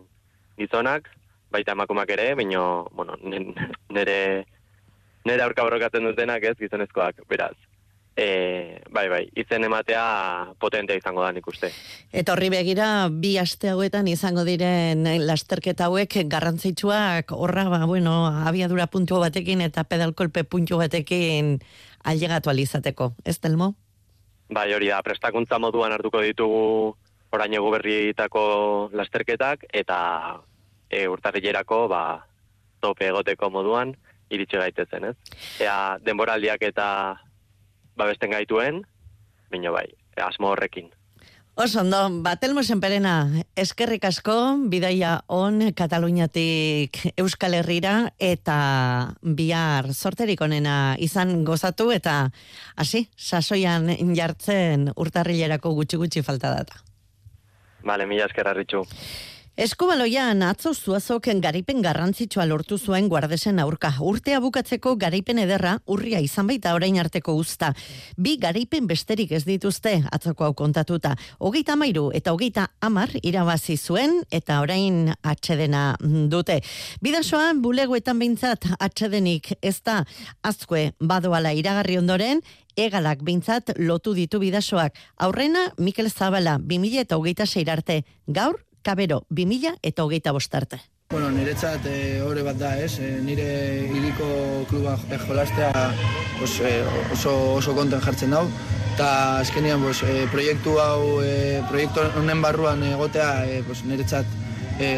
gizonak, 0.59 1.09
baita 1.54 1.72
emakumak 1.72 2.11
ere, 2.11 2.33
baino, 2.37 2.88
bueno, 2.92 3.16
nere, 3.94 4.18
nere 5.24 5.46
aurka 5.46 5.64
borrokatzen 5.64 6.11
dutenak 6.11 6.44
ez, 6.50 6.57
gizonezkoak, 6.61 7.22
beraz. 7.31 7.54
E, 8.18 8.83
bai, 8.90 9.07
bai, 9.07 9.20
izen 9.38 9.62
ematea 9.62 10.50
potentea 10.59 10.98
izango 10.98 11.22
da 11.22 11.31
nik 11.31 11.46
uste. 11.46 11.68
Eta 12.11 12.33
horri 12.35 12.48
begira, 12.50 13.07
bi 13.14 13.37
aste 13.38 13.70
hauetan 13.70 14.09
izango 14.11 14.42
diren 14.42 15.07
lasterketa 15.22 15.87
hauek 15.87 16.16
garrantzitsuak 16.26 17.31
horra, 17.37 17.68
ba, 17.70 17.85
bueno, 17.87 18.16
abiadura 18.50 18.88
puntu 18.90 19.20
batekin 19.22 19.62
eta 19.62 19.85
pedalkolpe 19.87 20.42
puntu 20.42 20.81
batekin 20.83 21.61
ailegatu 22.11 22.50
alizateko, 22.50 23.12
ez 23.22 23.37
telmo? 23.38 23.76
Bai, 24.50 24.66
hori 24.74 24.90
da, 24.90 24.98
prestakuntza 25.07 25.62
moduan 25.62 25.94
hartuko 25.94 26.24
ditugu 26.26 26.96
orain 27.31 27.54
egu 27.54 27.70
berrietako 27.70 28.42
lasterketak, 28.98 29.68
eta 29.70 30.00
e, 30.90 31.07
urtarrilerako, 31.07 31.85
ba, 31.87 32.02
tope 32.83 33.12
egoteko 33.12 33.54
moduan, 33.54 33.94
iritsi 34.35 34.59
gaitezen, 34.59 35.12
ez? 35.12 35.38
Ea, 35.62 35.78
denboraldiak 36.02 36.66
eta 36.66 36.88
babesten 37.98 38.32
gaituen, 38.37 38.84
baina 39.50 39.74
bai, 39.74 39.88
asmo 40.22 40.54
horrekin. 40.54 40.88
Oso 41.58 41.80
ondo, 41.80 42.04
batelmo 42.22 42.62
senperena, 42.62 43.42
eskerrik 43.58 44.04
asko, 44.06 44.34
bidaia 44.70 45.16
on 45.26 45.72
Kataluniatik 45.74 47.00
Euskal 47.18 47.56
Herrira, 47.58 48.12
eta 48.22 48.58
bihar 49.22 49.88
sorterik 49.90 50.44
onena 50.46 50.94
izan 51.02 51.42
gozatu, 51.48 51.88
eta 51.90 52.30
hasi, 52.78 53.08
sasoian 53.18 53.90
jartzen 54.14 54.92
urtarrilerako 54.94 55.74
gutxi-gutxi 55.80 56.22
falta 56.22 56.54
data. 56.54 56.78
Bale, 57.82 58.06
mila 58.06 58.30
eskerra 58.30 58.54
ritxu. 58.54 58.84
Eskubaloian 59.59 60.44
atzo 60.47 60.71
zuazoken 60.71 61.40
garaipen 61.42 61.81
garrantzitsua 61.83 62.44
lortu 62.47 62.77
zuen 62.79 63.09
guardesen 63.11 63.57
aurka. 63.59 63.88
Urtea 64.07 64.38
bukatzeko 64.38 64.92
garaipen 65.03 65.40
ederra 65.42 65.73
urria 65.90 66.21
izan 66.23 66.47
baita 66.47 66.77
orain 66.77 66.94
arteko 67.03 67.35
usta. 67.35 67.73
Bi 68.14 68.37
garaipen 68.38 68.87
besterik 68.87 69.33
ez 69.35 69.40
dituzte 69.49 69.97
atzoko 70.14 70.47
hau 70.47 70.53
kontatuta. 70.55 71.16
Hogeita 71.42 71.75
amairu 71.75 72.05
eta 72.14 72.37
hogeita 72.37 72.68
amar 72.81 73.11
irabazi 73.18 73.75
zuen 73.77 74.21
eta 74.31 74.61
orain 74.62 75.11
atxedena 75.27 75.83
dute. 76.31 76.61
Bidasoan 77.03 77.59
bulegoetan 77.59 78.23
behintzat 78.23 78.71
atxedenik 78.79 79.57
ez 79.59 79.81
da 79.83 80.05
azkue 80.47 80.92
badoala 81.01 81.51
iragarri 81.51 81.99
ondoren, 81.99 82.44
egalak 82.79 83.27
behintzat 83.27 83.75
lotu 83.83 84.14
ditu 84.14 84.38
bidasoak. 84.38 84.94
Aurrena 85.18 85.73
Mikel 85.83 86.14
Zabala 86.14 86.61
2000 86.62 87.03
eta 87.09 87.18
hogeita 87.18 87.51
arte. 87.75 88.05
Gaur 88.29 88.62
Kabero 88.88 89.27
2000 89.29 89.74
eta 89.83 90.05
hogeita 90.05 90.33
bostarte. 90.33 90.79
Bueno, 91.12 91.29
niretzat 91.31 91.85
e, 91.85 92.22
hori 92.24 92.40
bat 92.46 92.57
da, 92.57 92.70
ez? 92.81 92.94
E, 93.05 93.18
nire 93.20 93.48
iriko 93.85 94.29
kluba 94.70 94.94
e, 95.12 95.18
jolastea 95.27 95.85
pues, 96.38 96.55
e, 96.64 96.72
oso, 97.12 97.35
oso 97.59 97.74
konten 97.77 98.01
jartzen 98.01 98.33
dau. 98.33 98.46
Eta 98.94 99.11
azkenian 99.42 99.85
pues, 99.85 100.01
e, 100.09 100.24
proiektu 100.33 100.79
hau, 100.81 101.20
e, 101.20 101.61
proiektu 101.68 102.07
honen 102.22 102.40
barruan 102.40 102.81
egotea 102.88 103.44
e, 103.44 103.61
pues, 103.68 103.83
niretzat 103.85 104.24
e, 104.81 104.90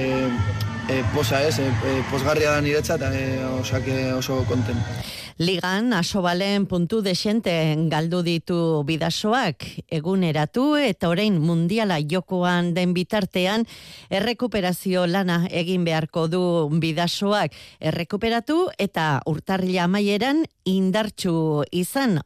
e, 0.86 1.02
posa, 1.10 1.42
ez? 1.42 1.58
E, 1.58 1.96
posgarria 2.12 2.54
da 2.54 2.62
niretzat, 2.62 3.02
e, 3.10 3.42
osake 3.58 4.04
oso 4.14 4.44
konten. 4.46 4.78
Ligan 5.40 5.94
asobalen 5.96 6.66
puntu 6.68 6.98
desente 7.00 7.52
galdu 7.88 8.18
ditu 8.20 8.84
bidasoak. 8.84 9.64
Eguneratu 9.88 10.74
eta 10.76 11.08
orain 11.08 11.38
mundiala 11.40 11.96
jokoan 12.04 12.74
den 12.76 12.92
bitartean 12.92 13.64
errekuperazio 14.12 15.06
lana 15.08 15.46
egin 15.48 15.88
beharko 15.88 16.26
du 16.28 16.42
bidasoak. 16.84 17.56
Errekuperatu 17.80 18.66
eta 18.76 19.22
urtarrila 19.24 19.88
amaieran 19.88 20.44
indartsu 20.68 21.64
izan. 21.72 22.18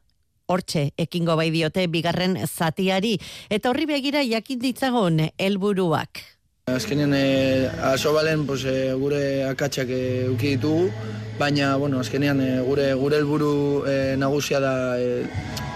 Hortxe 0.51 0.89
ekingo 0.99 1.39
bai 1.39 1.53
diote 1.55 1.87
bigarren 1.87 2.35
zatiari. 2.43 3.15
Eta 3.47 3.71
horri 3.71 3.87
begira 3.95 4.27
jakin 4.27 4.59
ditzagon 4.59 5.29
helburuak. 5.39 6.34
Azkenean 6.65 7.13
e, 7.13 7.69
asobalen 7.93 8.47
pues, 8.47 8.63
e, 8.65 8.91
gure 8.97 9.45
akatsak 9.45 9.85
e, 9.93 10.29
uki 10.33 10.55
ditugu, 10.55 10.87
baina 11.37 11.75
bueno, 11.77 11.99
azkenean 12.01 12.41
e, 12.41 12.47
gure 12.65 12.87
gure 12.97 13.19
helburu 13.21 13.83
e, 13.85 14.17
nagusia 14.17 14.59
da 14.63 14.73
e, 14.97 15.29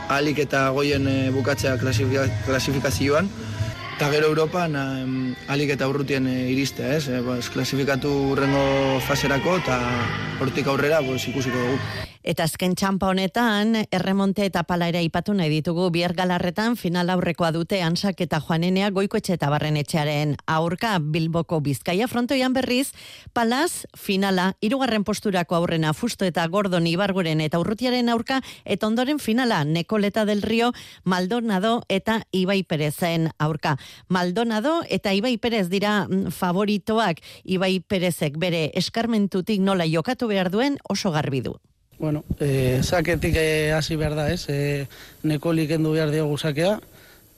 alik 0.10 0.42
eta 0.48 0.64
goien 0.74 1.06
e, 1.06 1.30
bukatzea 1.30 1.78
klasifikazioan. 1.78 3.30
Eta 4.00 4.10
gero 4.10 4.34
Europan 4.34 4.74
alik 5.46 5.78
eta 5.78 5.94
urrutien 5.94 6.26
e, 6.26 6.38
iriste, 6.58 6.96
ez? 6.98 7.06
E, 7.06 7.22
klasifikatu 7.54 8.10
urrengo 8.34 9.00
faserako 9.06 9.60
eta 9.62 9.82
hortik 10.42 10.74
aurrera 10.74 11.06
pues, 11.06 11.28
ikusiko 11.30 11.68
dugu. 11.68 12.09
Eta 12.20 12.44
azken 12.44 12.74
txampa 12.76 13.08
honetan, 13.08 13.78
erremonte 13.96 14.44
eta 14.44 14.66
palaera 14.68 15.00
ipatu 15.00 15.32
nahi 15.34 15.48
ditugu 15.54 15.86
bier 15.90 16.12
galarretan 16.18 16.76
final 16.76 17.08
aurrekoa 17.14 17.54
dute 17.56 17.78
ansak 17.80 18.20
eta 18.26 18.42
joanenea 18.44 18.90
goikoetxe 18.92 19.38
eta 19.38 19.48
barren 19.50 19.78
etxearen 19.80 20.34
aurka 20.46 20.98
bilboko 21.00 21.62
bizkaia 21.64 22.10
frontoian 22.12 22.52
berriz, 22.52 22.92
palaz 23.32 23.86
finala, 23.96 24.50
irugarren 24.60 25.06
posturako 25.08 25.56
aurrena 25.56 25.94
fusto 25.94 26.28
eta 26.28 26.44
gordon 26.52 26.92
ibarguren 26.92 27.40
eta 27.40 27.64
urrutiaren 27.64 28.12
aurka, 28.12 28.42
eta 28.66 28.92
ondoren 28.92 29.24
finala 29.24 29.64
Nekoleta 29.64 30.26
del 30.26 30.42
Rio, 30.42 30.74
Maldonado 31.06 31.84
eta 31.88 32.20
Ibai 32.36 32.64
Perezen 32.64 33.30
aurka. 33.40 33.78
Maldonado 34.10 34.82
eta 34.90 35.16
Ibai 35.16 35.38
Perez 35.38 35.70
dira 35.70 36.04
mm, 36.04 36.36
favoritoak, 36.36 37.24
Ibai 37.46 37.80
Perezek 37.80 38.36
bere 38.36 38.74
eskarmentutik 38.76 39.64
nola 39.64 39.88
jokatu 39.88 40.28
behar 40.28 40.52
duen 40.52 40.76
oso 40.84 41.16
garbi 41.16 41.40
du. 41.48 41.56
Bueno, 42.00 42.24
eh, 42.40 42.80
saketik 42.82 43.36
eh, 43.36 43.74
hasi 43.74 43.98
behar 43.98 44.16
da, 44.16 44.30
ez? 44.32 44.46
Eh, 44.48 44.88
nekolik 45.28 45.74
endu 45.76 45.92
behar 45.92 46.14
diogu 46.14 46.38
sakea, 46.40 46.78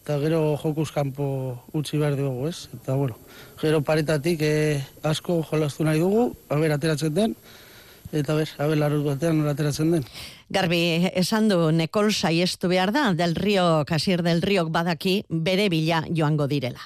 eta 0.03 0.19
gero 0.21 0.55
jokuz 0.61 0.91
kanpo 0.93 1.25
utzi 1.73 1.97
behar 1.97 2.13
diogu, 2.15 2.45
ez? 2.47 2.69
Eta, 2.77 2.93
bueno, 2.93 3.17
gero 3.57 3.81
paretatik 3.81 4.45
eh, 4.45 4.83
asko 5.01 5.39
jolaztu 5.49 5.83
nahi 5.83 5.97
dugu, 5.99 6.27
haber 6.53 6.77
ateratzen 6.77 7.17
den, 7.17 7.35
eta 8.13 8.37
ber, 8.37 8.53
haber 8.61 8.77
larut 8.77 9.03
batean 9.09 9.41
ateratzen 9.49 9.97
den. 9.97 10.07
Garbi, 10.53 11.09
esan 11.09 11.49
du, 11.49 11.71
nekol 11.73 12.13
saiestu 12.13 12.69
behar 12.69 12.93
da, 12.93 13.09
del 13.17 13.33
rio, 13.33 13.81
kasir 13.89 14.21
del 14.21 14.45
riok 14.45 14.69
badaki, 14.69 15.23
bere 15.29 15.71
bila 15.73 16.05
joango 16.13 16.45
direla. 16.45 16.85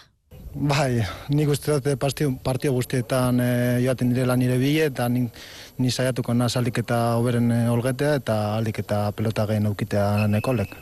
Bai, 0.56 1.02
nik 1.36 1.50
uste 1.52 1.74
dut 1.74 2.00
partio, 2.00 2.30
partio 2.40 2.72
guztietan 2.72 3.42
e, 3.44 3.48
joaten 3.84 4.14
direla 4.14 4.38
nire 4.40 4.56
bile, 4.56 4.86
eta 4.88 5.10
nik 5.12 5.36
ni 5.78 5.92
saiatuko 5.92 6.34
naz 6.34 6.56
aldik 6.58 6.78
eta 6.84 7.16
oberen 7.20 7.52
eh, 7.52 7.66
olgetea 7.72 8.16
eta 8.22 8.36
aldik 8.56 8.80
eta 8.84 9.12
pelota 9.16 9.46
gehen 9.50 9.68
aukitea 9.68 10.28
nekolek. 10.32 10.76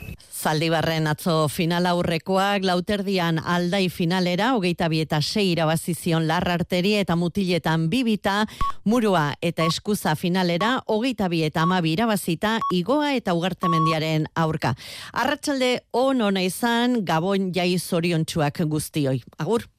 Zaldibarren 0.44 1.06
atzo 1.08 1.48
final 1.48 1.86
aurrekoak 1.88 2.66
lauterdian 2.68 3.38
aldai 3.38 3.88
finalera, 3.88 4.52
hogeita 4.54 4.90
bi 4.92 5.00
eta 5.04 5.20
sei 5.22 5.50
irabazizion 5.52 6.26
larrarteri 6.28 6.94
eta 7.00 7.16
mutiletan 7.16 7.88
bibita, 7.90 8.44
murua 8.84 9.26
eta 9.42 9.64
eskuza 9.64 10.14
finalera, 10.20 10.76
hogeita 10.86 11.30
bi 11.32 11.42
eta 11.48 11.64
amabi 11.64 11.94
irabazita, 11.96 12.58
igoa 12.72 13.14
eta 13.16 13.34
ugartemendiaren 13.34 14.28
aurka. 14.34 14.74
Arratxalde 15.12 15.78
on 15.92 16.20
ona 16.20 16.44
izan, 16.44 17.00
gabon 17.04 17.52
jai 17.54 17.72
zoriontsuak 17.78 18.66
guztioi. 18.68 19.22
Agur! 19.38 19.73